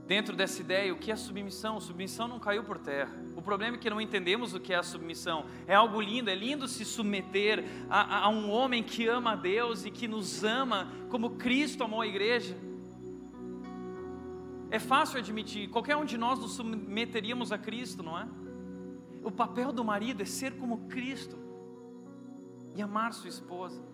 [0.06, 1.80] dentro dessa ideia, o que é submissão?
[1.80, 3.12] Submissão não caiu por terra.
[3.34, 5.46] O problema é que não entendemos o que é a submissão.
[5.66, 9.84] É algo lindo, é lindo se submeter a, a um homem que ama a Deus
[9.84, 12.56] e que nos ama como Cristo amou a igreja.
[14.70, 18.26] É fácil admitir, qualquer um de nós nos submeteríamos a Cristo, não é?
[19.22, 21.38] O papel do marido é ser como Cristo
[22.74, 23.93] e amar sua esposa.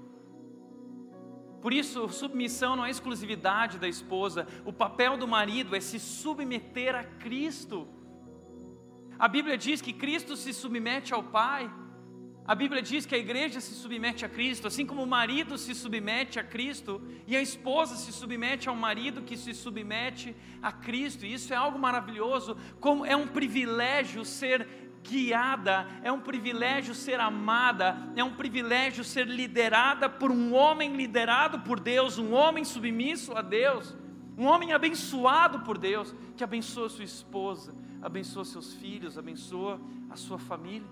[1.61, 6.94] Por isso, submissão não é exclusividade da esposa, o papel do marido é se submeter
[6.94, 7.86] a Cristo.
[9.18, 11.70] A Bíblia diz que Cristo se submete ao Pai.
[12.46, 15.74] A Bíblia diz que a igreja se submete a Cristo, assim como o marido se
[15.74, 21.26] submete a Cristo e a esposa se submete ao marido que se submete a Cristo.
[21.26, 24.66] E isso é algo maravilhoso, como é um privilégio ser
[25.03, 31.61] guiada, é um privilégio ser amada, é um privilégio ser liderada por um homem liderado
[31.61, 33.96] por Deus, um homem submisso a Deus,
[34.36, 40.38] um homem abençoado por Deus, que abençoa sua esposa, abençoa seus filhos, abençoa a sua
[40.38, 40.88] família.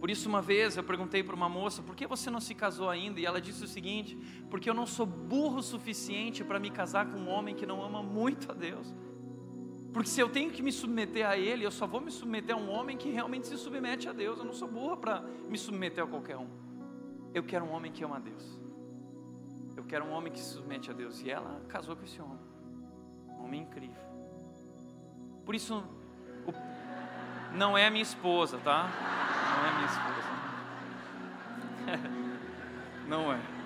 [0.00, 2.88] Por isso, uma vez eu perguntei para uma moça: por que você não se casou
[2.88, 3.20] ainda?
[3.20, 4.16] E ela disse o seguinte:
[4.48, 7.84] porque eu não sou burro o suficiente para me casar com um homem que não
[7.84, 8.94] ama muito a Deus.
[9.92, 12.58] Porque se eu tenho que me submeter a Ele, eu só vou me submeter a
[12.58, 14.38] um homem que realmente se submete a Deus.
[14.38, 16.48] Eu não sou burra para me submeter a qualquer um.
[17.34, 18.60] Eu quero um homem que ama a Deus.
[19.76, 21.20] Eu quero um homem que se submete a Deus.
[21.22, 22.38] E ela casou com esse homem.
[23.30, 24.02] Um homem incrível.
[25.44, 25.82] Por isso,
[26.46, 26.52] o...
[27.56, 28.88] não é a minha esposa, tá?
[29.56, 30.30] Não é minha esposa.
[33.08, 33.59] não é.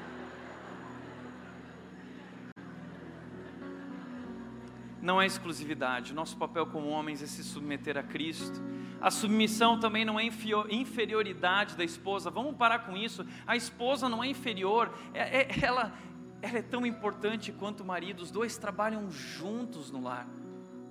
[5.05, 6.14] Não é exclusividade.
[6.14, 8.61] Nosso papel como homens é se submeter a Cristo.
[9.00, 12.30] A submissão também não é inferioridade da esposa.
[12.30, 13.24] Vamos parar com isso.
[13.46, 14.90] A esposa não é inferior.
[15.12, 15.92] É, é, ela,
[16.40, 18.20] ela é tão importante quanto o marido.
[18.20, 20.26] Os dois trabalham juntos no lar.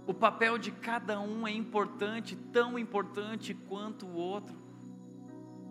[0.06, 4.56] O papel de cada um é importante, tão importante quanto o outro.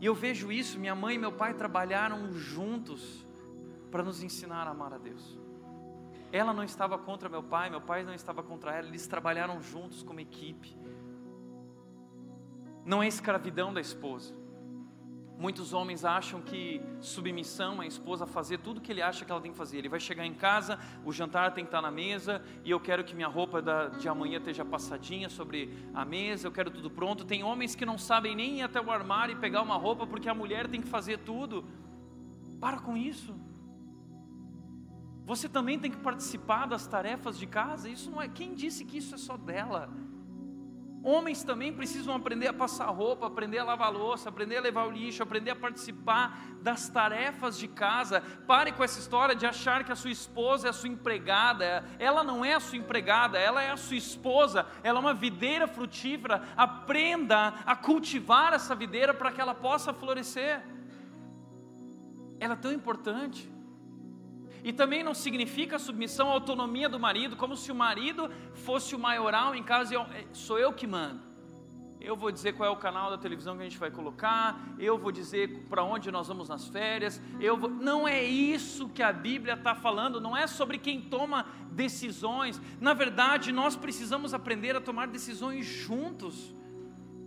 [0.01, 0.81] E eu vejo isso.
[0.81, 3.25] Minha mãe e meu pai trabalharam juntos
[3.89, 5.42] para nos ensinar a amar a Deus.
[6.33, 10.03] Ela não estava contra meu pai, meu pai não estava contra ela, eles trabalharam juntos
[10.03, 10.75] como equipe.
[12.87, 14.35] Não é escravidão da esposa.
[15.39, 19.51] Muitos homens acham que submissão a esposa fazer tudo que ele acha que ela tem
[19.51, 19.79] que fazer.
[19.79, 23.05] Ele vai chegar em casa, o jantar tem que estar na mesa, e eu quero
[23.05, 23.61] que minha roupa
[23.99, 27.25] de amanhã esteja passadinha sobre a mesa, eu quero tudo pronto.
[27.27, 30.29] Tem homens que não sabem nem ir até o armário e pegar uma roupa porque
[30.29, 31.65] a mulher tem que fazer tudo.
[32.61, 33.35] Para com isso.
[35.25, 37.89] Você também tem que participar das tarefas de casa.
[37.89, 38.29] Isso não é.
[38.29, 39.89] Quem disse que isso é só dela?
[41.05, 44.91] Homens também precisam aprender a passar roupa, aprender a lavar louça, aprender a levar o
[44.91, 48.21] lixo, aprender a participar das tarefas de casa.
[48.47, 51.85] Pare com essa história de achar que a sua esposa é a sua empregada.
[51.99, 54.65] Ela não é a sua empregada, ela é a sua esposa.
[54.85, 56.45] Ela é uma videira frutífera.
[56.57, 60.63] Aprenda a cultivar essa videira para que ela possa florescer.
[62.39, 63.52] Ela é tão importante.
[64.65, 68.99] E também não significa submissão à autonomia do marido, como se o marido fosse o
[68.99, 71.33] maioral em casa e é, sou eu que mando.
[72.01, 74.99] Eu vou dizer qual é o canal da televisão que a gente vai colocar, eu
[74.99, 77.71] vou dizer para onde nós vamos nas férias, eu vou...
[77.71, 82.61] não é isso que a Bíblia está falando, não é sobre quem toma decisões.
[82.81, 86.53] Na verdade, nós precisamos aprender a tomar decisões juntos.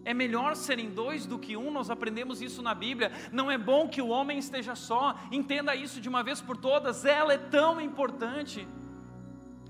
[0.05, 3.11] É melhor serem dois do que um, nós aprendemos isso na Bíblia.
[3.31, 7.03] Não é bom que o homem esteja só, entenda isso de uma vez por todas,
[7.03, 8.67] ela é tão importante.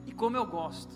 [0.06, 0.94] E como eu gosto,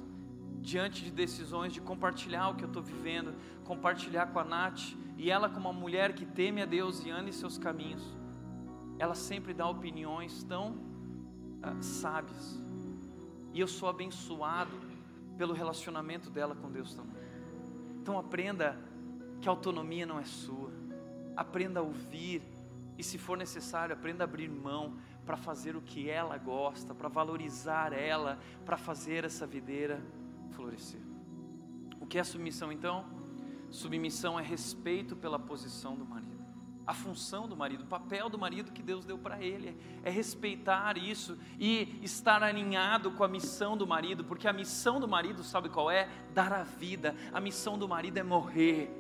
[0.61, 3.33] diante de decisões, de compartilhar o que eu estou vivendo,
[3.63, 7.29] compartilhar com a Nath, e ela, como uma mulher que teme a Deus e anda
[7.29, 8.03] em seus caminhos,
[8.97, 12.61] ela sempre dá opiniões tão uh, sábias,
[13.53, 14.77] e eu sou abençoado
[15.37, 17.15] pelo relacionamento dela com Deus também.
[18.01, 18.77] Então aprenda
[19.41, 20.71] que a autonomia não é sua.
[21.35, 22.41] Aprenda a ouvir
[22.97, 27.07] e, se for necessário, aprenda a abrir mão para fazer o que ela gosta, para
[27.07, 30.03] valorizar ela, para fazer essa videira
[30.51, 30.99] florescer.
[31.99, 33.05] O que é submissão então?
[33.69, 36.39] Submissão é respeito pela posição do marido.
[36.85, 40.97] A função do marido, o papel do marido que Deus deu para ele, é respeitar
[40.97, 45.69] isso e estar alinhado com a missão do marido, porque a missão do marido, sabe
[45.69, 46.09] qual é?
[46.33, 48.98] Dar a vida, a missão do marido é morrer,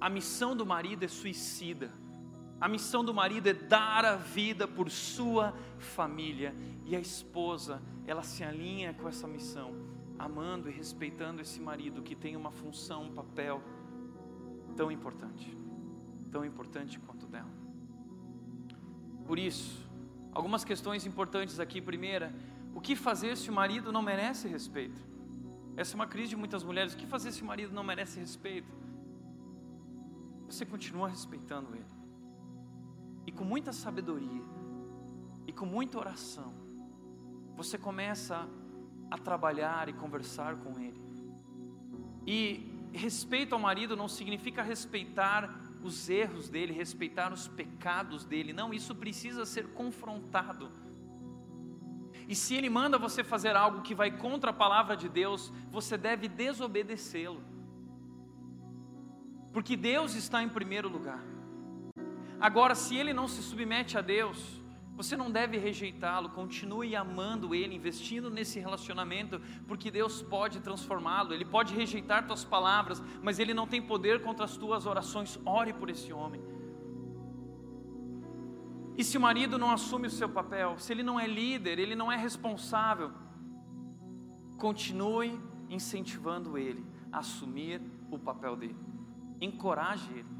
[0.00, 1.92] a missão do marido é suicida.
[2.60, 6.54] A missão do marido é dar a vida por sua família.
[6.84, 9.74] E a esposa, ela se alinha com essa missão,
[10.18, 13.62] amando e respeitando esse marido que tem uma função, um papel
[14.76, 15.56] tão importante,
[16.30, 17.50] tão importante quanto dela.
[19.26, 19.86] Por isso,
[20.32, 21.80] algumas questões importantes aqui.
[21.80, 22.34] Primeira,
[22.74, 25.00] o que fazer se o marido não merece respeito?
[25.76, 26.94] Essa é uma crise de muitas mulheres.
[26.94, 28.72] O que fazer se o marido não merece respeito?
[30.48, 31.84] Você continua respeitando ele.
[33.26, 34.42] E com muita sabedoria,
[35.46, 36.52] e com muita oração,
[37.54, 38.48] você começa
[39.10, 41.00] a trabalhar e conversar com ele.
[42.26, 48.52] E respeito ao marido não significa respeitar os erros dele, respeitar os pecados dele.
[48.52, 50.70] Não, isso precisa ser confrontado.
[52.28, 55.96] E se ele manda você fazer algo que vai contra a palavra de Deus, você
[55.96, 57.42] deve desobedecê-lo.
[59.58, 61.20] Porque Deus está em primeiro lugar.
[62.38, 64.62] Agora, se ele não se submete a Deus,
[64.94, 71.34] você não deve rejeitá-lo, continue amando ele, investindo nesse relacionamento, porque Deus pode transformá-lo.
[71.34, 75.40] Ele pode rejeitar tuas palavras, mas ele não tem poder contra as tuas orações.
[75.44, 76.40] Ore por esse homem.
[78.96, 81.96] E se o marido não assume o seu papel, se ele não é líder, ele
[81.96, 83.10] não é responsável,
[84.56, 85.36] continue
[85.68, 88.97] incentivando ele a assumir o papel dele.
[89.40, 90.38] Encoraje ele.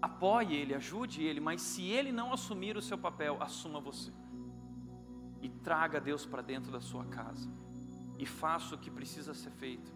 [0.00, 4.12] Apoie ele, ajude ele, mas se ele não assumir o seu papel, assuma você.
[5.40, 7.50] E traga Deus para dentro da sua casa.
[8.18, 9.92] E faça o que precisa ser feito.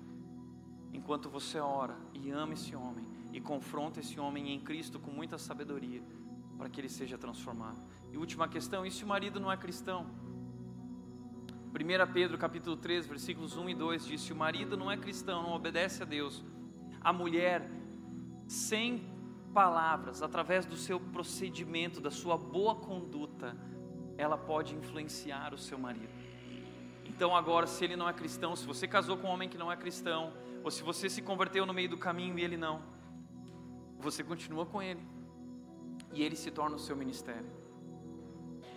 [0.93, 5.39] Enquanto você ora e ama esse homem e confronta esse homem em Cristo com muita
[5.39, 6.03] sabedoria,
[6.59, 7.81] para que ele seja transformado.
[8.13, 10.07] E última questão, e se o marido não é cristão?
[11.73, 15.43] 1 Pedro capítulo 3, versículos 1 e 2 diz: se o marido não é cristão,
[15.43, 16.45] não obedece a Deus,
[17.01, 17.71] a mulher
[18.51, 19.07] sem
[19.55, 23.57] palavras, através do seu procedimento, da sua boa conduta,
[24.19, 26.13] ela pode influenciar o seu marido.
[27.05, 29.71] Então, agora, se ele não é cristão, se você casou com um homem que não
[29.71, 30.33] é cristão,
[30.65, 32.83] ou se você se converteu no meio do caminho e ele não,
[34.01, 35.01] você continua com ele,
[36.13, 37.49] e ele se torna o seu ministério.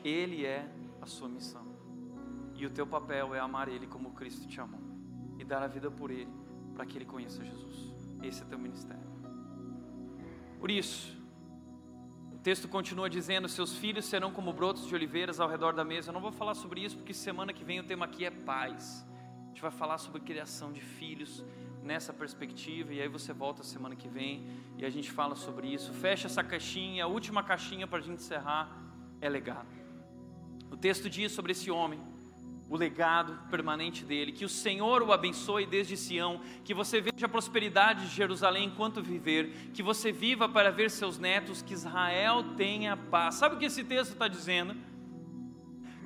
[0.03, 0.71] Ele é
[1.01, 1.65] a sua missão,
[2.53, 4.82] e o teu papel é amar ele como Cristo te amou,
[5.39, 6.32] e dar a vida por ele,
[6.76, 7.91] para que ele conheça Jesus.
[8.21, 9.12] Esse é teu ministério.
[10.64, 11.14] Por isso,
[12.32, 16.07] o texto continua dizendo: Seus filhos serão como brotos de oliveiras ao redor da mesa.
[16.07, 19.05] Eu não vou falar sobre isso porque semana que vem o tema aqui é paz.
[19.43, 21.43] A gente vai falar sobre criação de filhos
[21.84, 24.47] nessa perspectiva e aí você volta semana que vem
[24.78, 25.91] e a gente fala sobre isso.
[25.91, 28.72] Fecha essa caixinha, a última caixinha para a gente encerrar
[29.20, 29.68] é legado.
[30.72, 31.99] O texto diz sobre esse homem
[32.74, 34.32] o legado permanente dele.
[34.32, 38.99] Que o Senhor o abençoe desde Sião, que você veja a prosperidade de Jerusalém enquanto
[38.99, 43.36] viver, que você viva para ver seus netos, que Israel tenha paz.
[43.36, 44.75] Sabe o que esse texto está dizendo?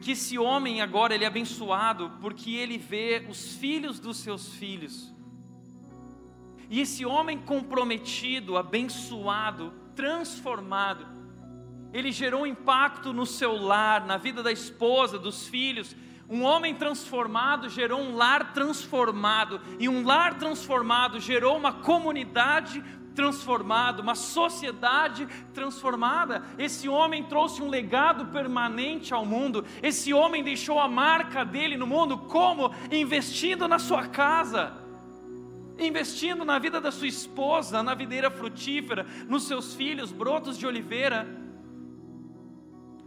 [0.02, 5.16] Que esse homem agora ele é abençoado porque ele vê os filhos dos seus filhos.
[6.70, 11.08] E esse homem comprometido, abençoado, transformado,
[11.94, 15.96] ele gerou impacto no seu lar, na vida da esposa, dos filhos,
[16.30, 22.84] um homem transformado gerou um lar transformado, e um lar transformado gerou uma comunidade
[23.16, 26.44] transformada, uma sociedade transformada.
[26.58, 29.66] Esse homem trouxe um legado permanente ao mundo.
[29.82, 34.72] Esse homem deixou a marca dele no mundo como investindo na sua casa,
[35.80, 41.28] investindo na vida da sua esposa, na videira frutífera, nos seus filhos, brotos de oliveira.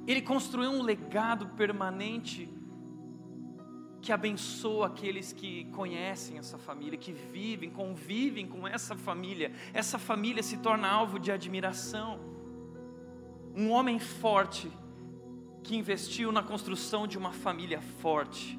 [0.08, 2.48] Ele construiu um legado permanente
[4.00, 9.52] que abençoa aqueles que conhecem essa família, que vivem, convivem com essa família.
[9.72, 12.18] Essa família se torna alvo de admiração.
[13.54, 14.70] Um homem forte
[15.62, 18.58] que investiu na construção de uma família forte,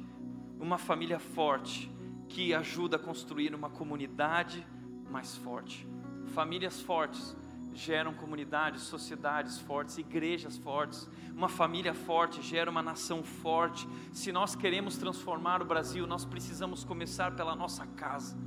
[0.59, 1.91] uma família forte
[2.29, 4.65] que ajuda a construir uma comunidade
[5.09, 5.87] mais forte.
[6.27, 7.35] Famílias fortes
[7.73, 11.09] geram comunidades, sociedades fortes, igrejas fortes.
[11.35, 13.87] Uma família forte gera uma nação forte.
[14.11, 18.37] Se nós queremos transformar o Brasil, nós precisamos começar pela nossa casa.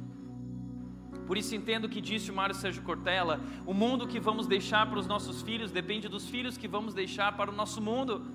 [1.27, 4.87] Por isso entendo o que disse o Mário Sérgio Cortella: o mundo que vamos deixar
[4.89, 8.27] para os nossos filhos depende dos filhos que vamos deixar para o nosso mundo.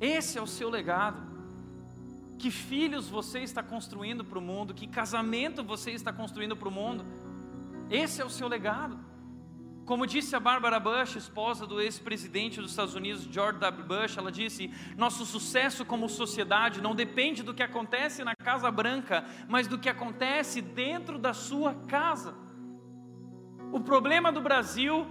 [0.00, 1.26] Esse é o seu legado.
[2.38, 4.72] Que filhos você está construindo para o mundo?
[4.72, 7.04] Que casamento você está construindo para o mundo?
[7.90, 8.98] Esse é o seu legado.
[9.86, 13.86] Como disse a Barbara Bush, esposa do ex-presidente dos Estados Unidos, George W.
[13.86, 19.24] Bush, ela disse: Nosso sucesso como sociedade não depende do que acontece na Casa Branca,
[19.48, 22.34] mas do que acontece dentro da sua casa.
[23.72, 25.06] O problema do Brasil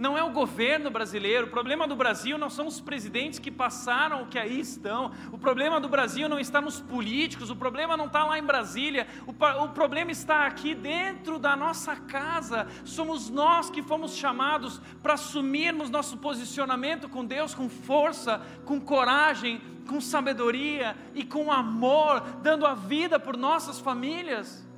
[0.00, 4.24] não é o governo brasileiro, o problema do Brasil não são os presidentes que passaram
[4.24, 8.24] que aí estão, o problema do Brasil não está nos políticos, o problema não está
[8.24, 9.32] lá em Brasília, o,
[9.62, 15.90] o problema está aqui dentro da nossa casa, somos nós que fomos chamados para assumirmos
[15.90, 22.72] nosso posicionamento com Deus com força, com coragem, com sabedoria e com amor, dando a
[22.72, 24.69] vida por nossas famílias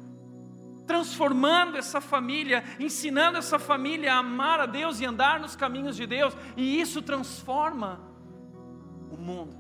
[0.87, 6.07] transformando essa família, ensinando essa família a amar a Deus e andar nos caminhos de
[6.07, 8.01] Deus, e isso transforma
[9.11, 9.57] o mundo.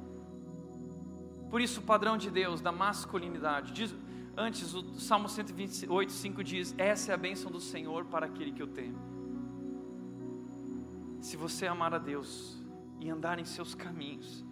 [1.50, 3.94] Por isso, o padrão de Deus da masculinidade, diz,
[4.36, 8.62] antes o Salmo 128, 5 diz: Essa é a bênção do Senhor para aquele que
[8.62, 8.96] o teme.
[11.20, 12.60] Se você amar a Deus
[13.00, 14.44] e andar em seus caminhos,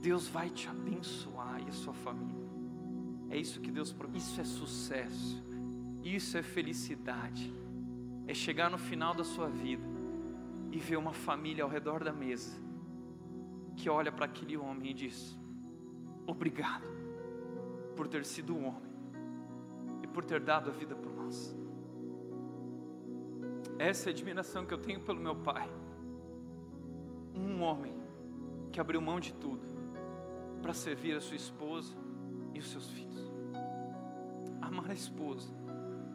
[0.00, 2.44] Deus vai te abençoar e a sua família.
[3.30, 5.42] É isso que Deus, isso é sucesso.
[6.04, 7.50] Isso é felicidade.
[8.26, 9.86] É chegar no final da sua vida
[10.70, 12.62] e ver uma família ao redor da mesa
[13.74, 15.38] que olha para aquele homem e diz:
[16.26, 16.86] Obrigado
[17.96, 18.92] por ter sido um homem
[20.02, 21.56] e por ter dado a vida por nós.
[23.78, 25.68] Essa é a admiração que eu tenho pelo meu pai.
[27.34, 27.94] Um homem
[28.70, 29.66] que abriu mão de tudo
[30.62, 31.96] para servir a sua esposa
[32.52, 33.32] e os seus filhos.
[34.60, 35.63] Amar a esposa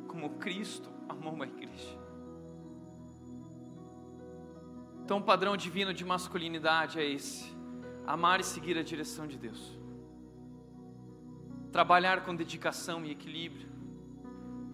[0.10, 1.98] como Cristo amou a igreja.
[5.06, 7.56] Então, o padrão divino de masculinidade é esse:
[8.06, 9.78] amar e seguir a direção de Deus,
[11.72, 13.70] trabalhar com dedicação e equilíbrio,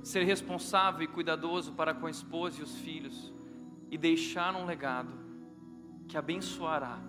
[0.01, 3.33] ser responsável e cuidadoso para com a esposa e os filhos,
[3.91, 5.13] e deixar um legado
[6.07, 6.99] que abençoará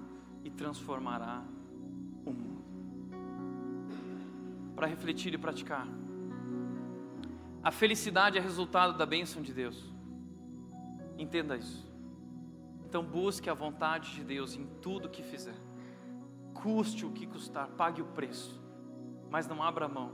[0.45, 1.43] e transformará
[2.25, 2.65] o mundo.
[4.75, 5.87] Para refletir e praticar.
[7.67, 9.93] A felicidade é resultado da bênção de Deus.
[11.19, 11.85] Entenda isso.
[12.85, 15.57] Então busque a vontade de Deus em tudo que fizer.
[16.55, 18.63] Custe o que custar, pague o preço.
[19.29, 20.13] Mas não abra mão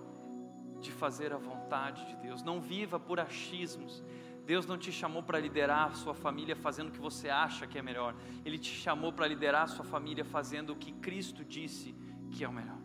[0.80, 2.42] de fazer a vontade de Deus.
[2.42, 4.02] Não viva por achismos.
[4.46, 7.78] Deus não te chamou para liderar a sua família fazendo o que você acha que
[7.78, 8.14] é melhor.
[8.46, 11.94] Ele te chamou para liderar a sua família fazendo o que Cristo disse
[12.30, 12.81] que é o melhor.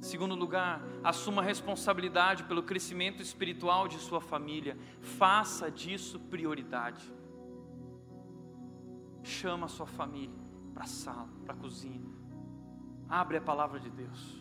[0.00, 4.78] Segundo lugar, assuma responsabilidade pelo crescimento espiritual de sua família.
[5.00, 7.12] Faça disso prioridade.
[9.22, 10.40] Chama a sua família
[10.72, 12.00] para a sala, para a cozinha.
[13.08, 14.40] Abre a palavra de Deus.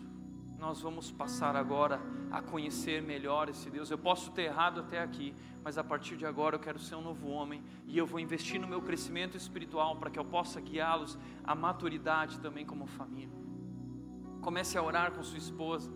[0.57, 3.91] Nós vamos passar agora a conhecer melhor esse Deus.
[3.91, 5.33] Eu posso ter errado até aqui,
[5.63, 8.59] mas a partir de agora eu quero ser um novo homem e eu vou investir
[8.59, 13.38] no meu crescimento espiritual para que eu possa guiá-los à maturidade também como família.
[14.41, 15.91] Comece a orar com sua esposa.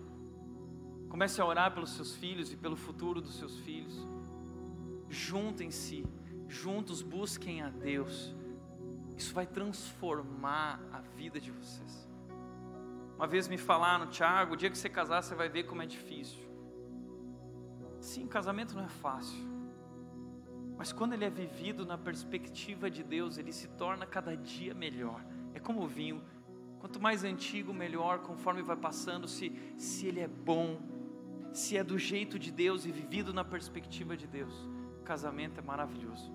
[1.09, 4.07] Comece a orar pelos seus filhos e pelo futuro dos seus filhos.
[5.09, 6.05] Juntem-se,
[6.47, 8.35] juntos busquem a Deus.
[9.15, 12.09] Isso vai transformar a vida de vocês.
[13.15, 15.85] Uma vez me falaram, Tiago, o dia que você casar, você vai ver como é
[15.85, 16.41] difícil.
[17.99, 19.53] Sim, casamento não é fácil.
[20.75, 25.23] Mas quando ele é vivido na perspectiva de Deus, ele se torna cada dia melhor.
[25.53, 26.21] É como o vinho,
[26.83, 30.81] Quanto mais antigo, melhor, conforme vai passando, se, se ele é bom,
[31.53, 34.53] se é do jeito de Deus e vivido na perspectiva de Deus.
[34.99, 36.29] O casamento é maravilhoso.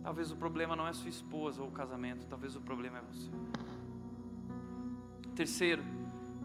[0.00, 3.28] Talvez o problema não é sua esposa ou o casamento, talvez o problema é você.
[5.34, 5.82] Terceiro,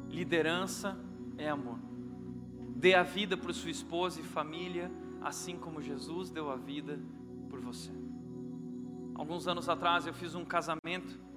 [0.10, 1.00] liderança
[1.38, 1.78] é amor.
[2.76, 4.92] Dê a vida por sua esposa e família,
[5.22, 7.00] assim como Jesus deu a vida
[7.52, 7.92] por você.
[9.14, 11.28] Alguns anos atrás eu fiz um casamento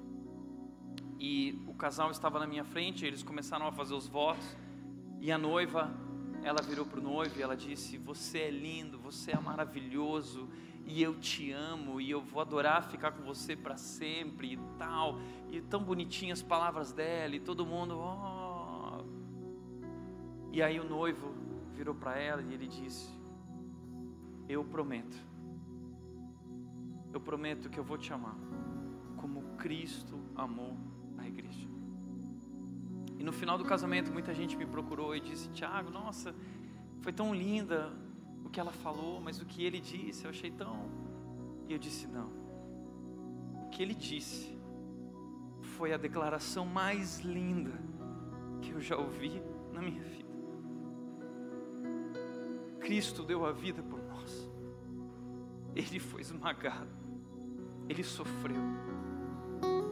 [1.19, 4.55] e casal estava na minha frente, eles começaram a fazer os votos,
[5.19, 5.91] e a noiva,
[6.43, 10.47] ela virou para o noivo e ela disse: Você é lindo, você é maravilhoso,
[10.85, 15.19] e eu te amo, e eu vou adorar ficar com você para sempre e tal.
[15.51, 19.03] E tão bonitinhas as palavras dela, e todo mundo, oh.
[20.53, 21.35] E aí o noivo
[21.75, 23.09] virou para ela e ele disse:
[24.47, 25.17] Eu prometo,
[27.11, 28.37] eu prometo que eu vou te amar,
[29.17, 30.90] como Cristo amou.
[33.21, 36.35] E no final do casamento, muita gente me procurou e disse: Tiago, nossa,
[37.03, 37.93] foi tão linda
[38.43, 40.91] o que ela falou, mas o que ele disse eu achei tão.
[41.69, 42.31] E eu disse: não.
[43.67, 44.59] O que ele disse
[45.77, 47.79] foi a declaração mais linda
[48.63, 50.31] que eu já ouvi na minha vida.
[52.81, 54.51] Cristo deu a vida por nós.
[55.77, 56.89] Ele foi esmagado.
[57.87, 58.61] Ele sofreu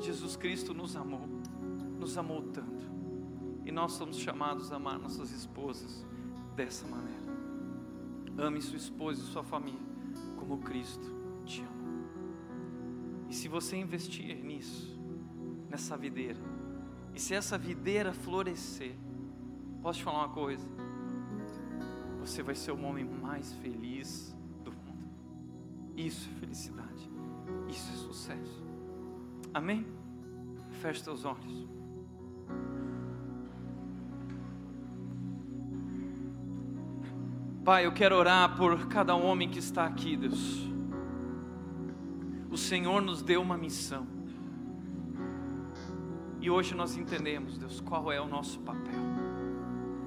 [0.01, 1.29] Jesus Cristo nos amou,
[1.99, 2.88] nos amou tanto.
[3.69, 6.03] E nós somos chamados a amar nossas esposas
[6.57, 7.21] dessa maneira.
[8.39, 9.87] Ame sua esposa e sua família
[10.39, 11.05] como Cristo
[11.45, 12.09] te ama.
[13.29, 14.99] E se você investir nisso,
[15.69, 16.41] nessa videira,
[17.15, 18.97] e se essa videira florescer,
[19.83, 20.67] posso te falar uma coisa?
[22.21, 24.35] Você vai ser o homem mais feliz
[24.65, 25.11] do mundo.
[25.95, 27.11] Isso é felicidade.
[27.69, 28.65] Isso é sucesso.
[29.53, 29.87] Amém?
[30.81, 31.78] Feche teus olhos.
[37.69, 40.67] Pai, eu quero orar por cada homem que está aqui, Deus.
[42.51, 44.07] O Senhor nos deu uma missão.
[46.41, 48.99] E hoje nós entendemos, Deus, qual é o nosso papel.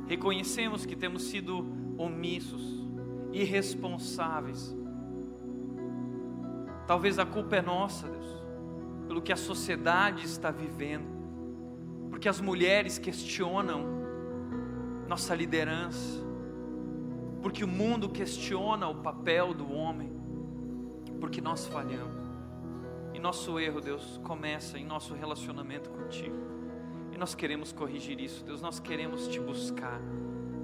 [0.07, 1.63] Reconhecemos que temos sido
[1.99, 2.83] omissos,
[3.31, 4.75] irresponsáveis.
[6.88, 8.43] Talvez a culpa é nossa, Deus,
[9.05, 11.05] pelo que a sociedade está vivendo,
[12.09, 13.85] porque as mulheres questionam
[15.07, 16.30] nossa liderança,
[17.41, 20.11] porque o mundo questiona o papel do homem,
[21.19, 22.22] porque nós falhamos.
[23.13, 26.35] E nosso erro, Deus, começa em nosso relacionamento contigo.
[27.11, 29.99] E nós queremos corrigir isso, Deus, nós queremos te buscar,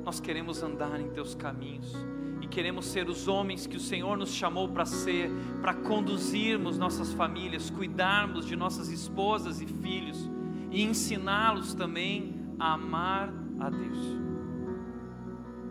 [0.03, 1.93] nós queremos andar em teus caminhos
[2.41, 5.29] e queremos ser os homens que o Senhor nos chamou para ser,
[5.61, 10.29] para conduzirmos nossas famílias, cuidarmos de nossas esposas e filhos
[10.71, 14.26] e ensiná-los também a amar a Deus.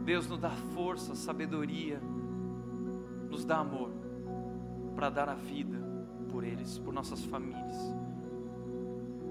[0.06, 2.00] Deus nos dá força, sabedoria,
[3.28, 3.90] nos dá amor
[4.94, 5.76] para dar a vida
[6.30, 7.74] por eles, por nossas famílias.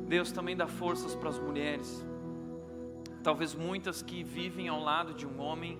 [0.05, 2.05] Deus também dá forças para as mulheres,
[3.23, 5.79] talvez muitas que vivem ao lado de um homem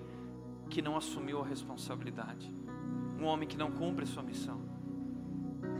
[0.70, 2.50] que não assumiu a responsabilidade,
[3.20, 4.62] um homem que não cumpre sua missão.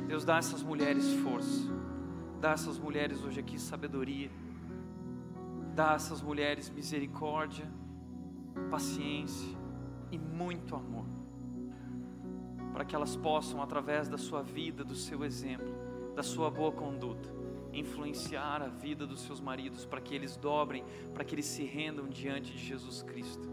[0.06, 1.72] Deus dá a essas mulheres força,
[2.38, 4.30] dá a essas mulheres hoje aqui sabedoria,
[5.74, 7.66] dá a essas mulheres misericórdia,
[8.66, 9.56] paciência
[10.10, 11.06] e muito amor,
[12.72, 15.72] para que elas possam, através da sua vida, do seu exemplo,
[16.14, 17.28] da sua boa conduta,
[17.72, 22.08] influenciar a vida dos seus maridos, para que eles dobrem, para que eles se rendam
[22.08, 23.48] diante de Jesus Cristo.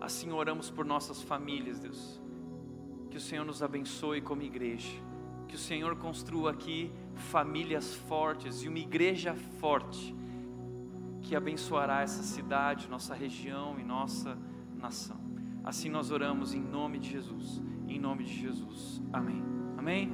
[0.00, 2.20] Assim oramos por nossas famílias, Deus.
[3.10, 4.90] Que o Senhor nos abençoe como igreja.
[5.46, 10.14] Que o Senhor construa aqui famílias fortes e uma igreja forte
[11.32, 14.36] que abençoará essa cidade, nossa região e nossa
[14.76, 15.18] nação.
[15.64, 17.58] Assim nós oramos em nome de Jesus.
[17.88, 19.00] Em nome de Jesus.
[19.10, 19.42] Amém.
[19.78, 20.12] Amém.